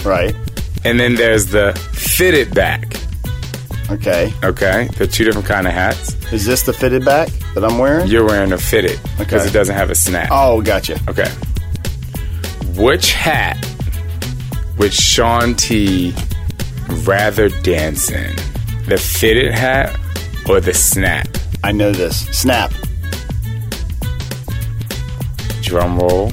Right. 0.05 0.35
and 0.85 1.01
then 1.01 1.15
there's 1.15 1.47
the 1.47 1.73
fitted 1.93 2.55
back. 2.55 2.95
Okay. 3.91 4.33
Okay, 4.43 4.89
they're 4.97 5.07
two 5.07 5.25
different 5.25 5.47
kind 5.47 5.67
of 5.67 5.73
hats. 5.73 6.15
Is 6.33 6.45
this 6.47 6.63
the 6.63 6.73
fitted 6.73 7.05
back 7.05 7.29
that 7.55 7.65
I'm 7.65 7.79
wearing? 7.79 8.07
You're 8.09 8.25
wearing 8.25 8.53
a 8.53 8.59
fitted 8.59 8.99
because 9.19 9.43
Okay. 9.43 9.51
it 9.51 9.53
doesn't 9.53 9.75
have 9.75 9.91
a 9.91 9.95
snap. 9.95 10.29
Oh, 10.31 10.61
gotcha. 10.63 10.99
Okay. 11.09 11.31
Which 12.77 13.13
hat 13.13 13.57
would 14.79 14.93
Shaun 14.93 15.55
T 15.55 16.15
rather 17.05 17.49
dance 17.63 18.11
in? 18.11 18.35
The 18.89 18.97
fitted 18.99 19.53
hat 19.53 19.97
or 20.49 20.61
the 20.61 20.75
snap? 20.75 21.29
I 21.63 21.73
know 21.73 21.93
this. 21.93 22.27
Snap. 22.39 22.73
Drum 25.75 25.99
roll. 25.99 26.31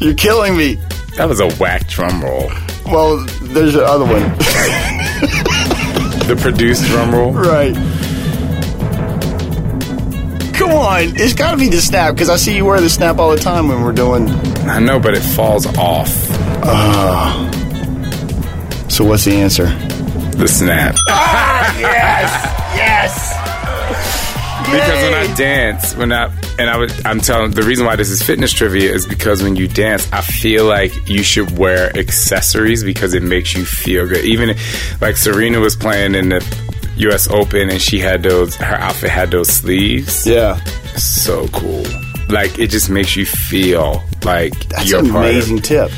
You're 0.00 0.14
killing 0.14 0.56
me. 0.56 0.74
That 1.16 1.26
was 1.28 1.38
a 1.38 1.48
whack 1.54 1.86
drum 1.86 2.20
roll. 2.20 2.50
Well, 2.84 3.18
there's 3.42 3.74
the 3.74 3.84
other 3.86 4.04
one. 4.04 4.22
The 6.26 6.36
produced 6.36 6.84
drum 6.86 7.12
roll. 7.14 7.30
right. 7.30 7.74
Come 10.52 10.72
on. 10.72 11.14
It's 11.14 11.32
got 11.34 11.52
to 11.52 11.56
be 11.56 11.68
the 11.68 11.80
snap 11.80 12.14
because 12.14 12.28
I 12.28 12.34
see 12.34 12.56
you 12.56 12.64
wear 12.64 12.80
the 12.80 12.90
snap 12.90 13.18
all 13.18 13.30
the 13.30 13.40
time 13.40 13.68
when 13.68 13.82
we're 13.84 13.92
doing. 13.92 14.28
I 14.68 14.80
know, 14.80 14.98
but 14.98 15.14
it 15.14 15.20
falls 15.22 15.66
off 15.78 16.10
ah. 16.64 17.48
So, 18.88 19.04
what's 19.04 19.24
the 19.26 19.34
answer? 19.34 19.66
the 20.36 20.48
snap. 20.48 20.96
Ah, 21.08 21.78
yes! 21.78 22.76
Yes. 22.76 24.31
Because 24.64 25.02
when 25.02 25.14
I 25.14 25.34
dance, 25.34 25.96
when 25.96 26.12
I 26.12 26.24
and 26.58 26.70
I 26.70 26.76
would, 26.78 26.92
I'm 27.06 27.20
telling 27.20 27.50
the 27.52 27.62
reason 27.62 27.84
why 27.86 27.96
this 27.96 28.10
is 28.10 28.22
fitness 28.22 28.52
trivia 28.52 28.92
is 28.92 29.06
because 29.06 29.42
when 29.42 29.56
you 29.56 29.68
dance, 29.68 30.10
I 30.12 30.20
feel 30.20 30.64
like 30.66 30.92
you 31.08 31.22
should 31.22 31.56
wear 31.58 31.94
accessories 31.96 32.82
because 32.84 33.14
it 33.14 33.22
makes 33.22 33.54
you 33.54 33.64
feel 33.64 34.06
good. 34.08 34.24
Even 34.24 34.56
like 35.00 35.16
Serena 35.16 35.60
was 35.60 35.76
playing 35.76 36.14
in 36.14 36.30
the 36.30 36.44
U.S. 36.98 37.28
Open 37.28 37.70
and 37.70 37.80
she 37.80 37.98
had 37.98 38.22
those, 38.22 38.54
her 38.56 38.76
outfit 38.76 39.10
had 39.10 39.30
those 39.30 39.48
sleeves. 39.48 40.26
Yeah. 40.26 40.56
So 40.96 41.48
cool. 41.48 41.84
Like 42.28 42.58
it 42.58 42.68
just 42.70 42.88
makes 42.90 43.16
you 43.16 43.26
feel 43.26 44.02
like 44.24 44.52
That's 44.68 44.88
you're 44.90 45.00
an 45.00 45.10
part 45.10 45.24
of- 45.26 45.30
amazing 45.32 45.58
tip. 45.60 45.90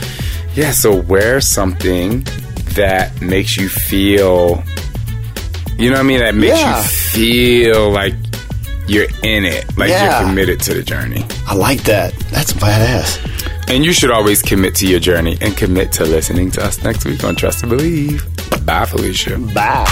Yeah, 0.55 0.71
so 0.71 0.95
wear 0.95 1.41
something 1.41 2.25
that 2.77 3.21
makes 3.21 3.57
you 3.57 3.69
feel, 3.69 4.63
you 5.79 5.91
know 5.91 5.97
what 5.97 6.01
I 6.01 6.03
mean? 6.05 6.21
That 6.21 6.35
makes 6.37 6.57
Yeah. 6.59 6.79
you 6.81 6.89
feel 6.89 7.91
like 7.91 8.15
you're 8.87 9.07
in 9.23 9.45
it, 9.45 9.65
like 9.79 9.89
Yeah. 9.91 10.21
you're 10.21 10.29
committed 10.29 10.61
to 10.63 10.75
the 10.75 10.83
journey. 10.83 11.25
I 11.47 11.55
like 11.55 11.83
that. 11.85 12.15
That's 12.31 12.53
badass. 12.53 13.19
And 13.69 13.85
you 13.85 13.93
should 13.93 14.11
always 14.11 14.43
commit 14.43 14.75
to 14.77 14.87
your 14.87 15.01
journey 15.01 15.39
and 15.41 15.57
commit 15.57 15.91
to 15.93 16.05
listening 16.05 16.51
to 16.53 16.63
us 16.65 16.83
next 16.83 17.05
week 17.07 17.25
on 17.25 17.35
Trust 17.35 17.63
and 17.63 17.71
Believe. 17.71 18.23
Bye, 18.67 18.85
Felicia. 18.85 19.39
Bye. 19.39 19.87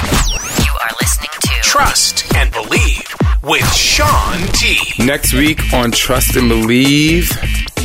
You 0.59 0.73
are 0.81 0.91
listening 1.01 1.31
to 1.41 1.49
Trust 1.63 2.25
and 2.37 2.53
Believe 2.53 3.03
with 3.43 3.67
Shaun 3.75 4.39
T. 4.53 4.79
Next 5.05 5.33
week 5.33 5.73
on 5.73 5.91
Trust 5.91 6.37
and 6.37 6.49
Believe, 6.51 7.31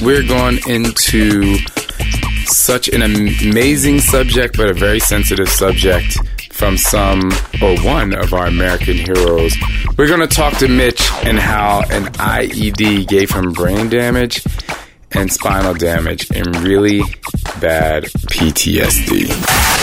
we're 0.03 0.27
going 0.27 0.59
into 0.67 1.57
such 2.45 2.89
an 2.89 3.01
amazing 3.01 3.99
subject, 3.99 4.57
but 4.57 4.69
a 4.69 4.73
very 4.73 4.99
sensitive 4.99 5.49
subject 5.49 6.17
from 6.57 6.75
some 6.75 7.31
or 7.61 7.79
one 7.83 8.15
of 8.15 8.33
our 8.33 8.47
American 8.47 8.97
heroes. 8.97 9.55
We're 9.95 10.07
going 10.07 10.21
to 10.21 10.27
talk 10.27 10.57
to 10.57 10.67
Mitch 10.67 11.11
and 11.23 11.37
how 11.37 11.81
an 11.91 12.05
IED 12.13 13.07
gave 13.07 13.29
him 13.31 13.51
brain 13.51 13.89
damage 13.89 14.43
and 15.11 15.31
spinal 15.31 15.73
damage 15.73 16.29
and 16.35 16.55
really 16.57 17.01
bad 17.59 18.03
PTSD. 18.29 19.31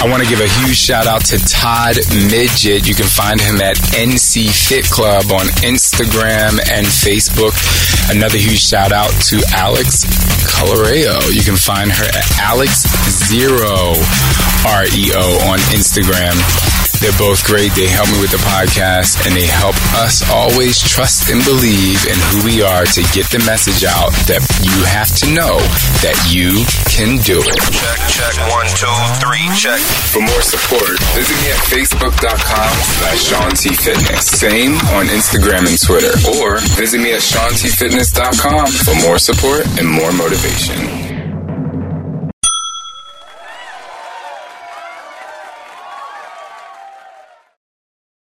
I 0.03 0.09
want 0.09 0.23
to 0.23 0.29
give 0.29 0.41
a 0.41 0.49
huge 0.49 0.77
shout 0.77 1.07
out 1.07 1.25
to 1.27 1.39
Todd 1.39 1.97
Midget. 2.31 2.87
You 2.87 2.95
can 2.95 3.07
find 3.07 3.41
him 3.41 3.61
at 3.61 3.77
NC 3.97 4.53
Fit 4.69 4.85
Club 4.85 5.33
on 5.33 5.47
Instagram 5.65 6.61
and 6.71 6.87
Facebook. 6.87 7.55
Another 8.15 8.37
huge 8.37 8.61
shout 8.61 8.93
out 8.93 9.11
to 9.33 9.43
Alex 9.55 10.05
Coloreo. 10.45 11.33
You 11.33 11.43
can 11.43 11.57
find 11.57 11.91
her 11.91 12.05
at 12.05 12.39
Alex 12.39 12.85
Zero 13.09 13.95
REO 14.69 15.25
on 15.49 15.59
Instagram. 15.73 16.37
They're 17.05 17.21
both 17.21 17.45
great. 17.45 17.69
They 17.77 17.85
help 17.85 18.09
me 18.09 18.17
with 18.25 18.33
the 18.33 18.41
podcast 18.49 19.29
and 19.29 19.37
they 19.37 19.45
help 19.45 19.77
us 20.01 20.25
always 20.33 20.81
trust 20.81 21.29
and 21.29 21.45
believe 21.45 22.01
in 22.09 22.17
who 22.33 22.49
we 22.49 22.65
are 22.65 22.89
to 22.97 23.03
get 23.13 23.29
the 23.29 23.45
message 23.45 23.85
out 23.85 24.17
that 24.25 24.41
you 24.65 24.73
have 24.89 25.13
to 25.21 25.29
know 25.29 25.61
that 26.01 26.17
you 26.33 26.65
can 26.89 27.21
do 27.21 27.45
it. 27.45 27.61
Check, 27.77 28.01
check, 28.09 28.33
one, 28.49 28.65
two, 28.73 28.89
three, 29.21 29.45
check. 29.53 29.85
For 30.17 30.25
more 30.25 30.41
support, 30.41 30.97
visit 31.13 31.37
me 31.45 31.53
at 31.53 31.61
facebook.com 31.69 32.73
slash 32.97 33.21
Shaun 33.21 33.53
T 33.53 33.77
Fitness. 33.77 34.25
Same 34.25 34.73
on 34.97 35.05
Instagram 35.13 35.69
and 35.69 35.77
Twitter. 35.77 36.17
Or 36.41 36.57
visit 36.73 37.05
me 37.05 37.13
at 37.13 37.21
ShaunTFitness.com 37.21 38.65
for 38.81 38.97
more 39.05 39.21
support 39.21 39.69
and 39.77 39.85
more 39.85 40.09
motivation. 40.17 41.04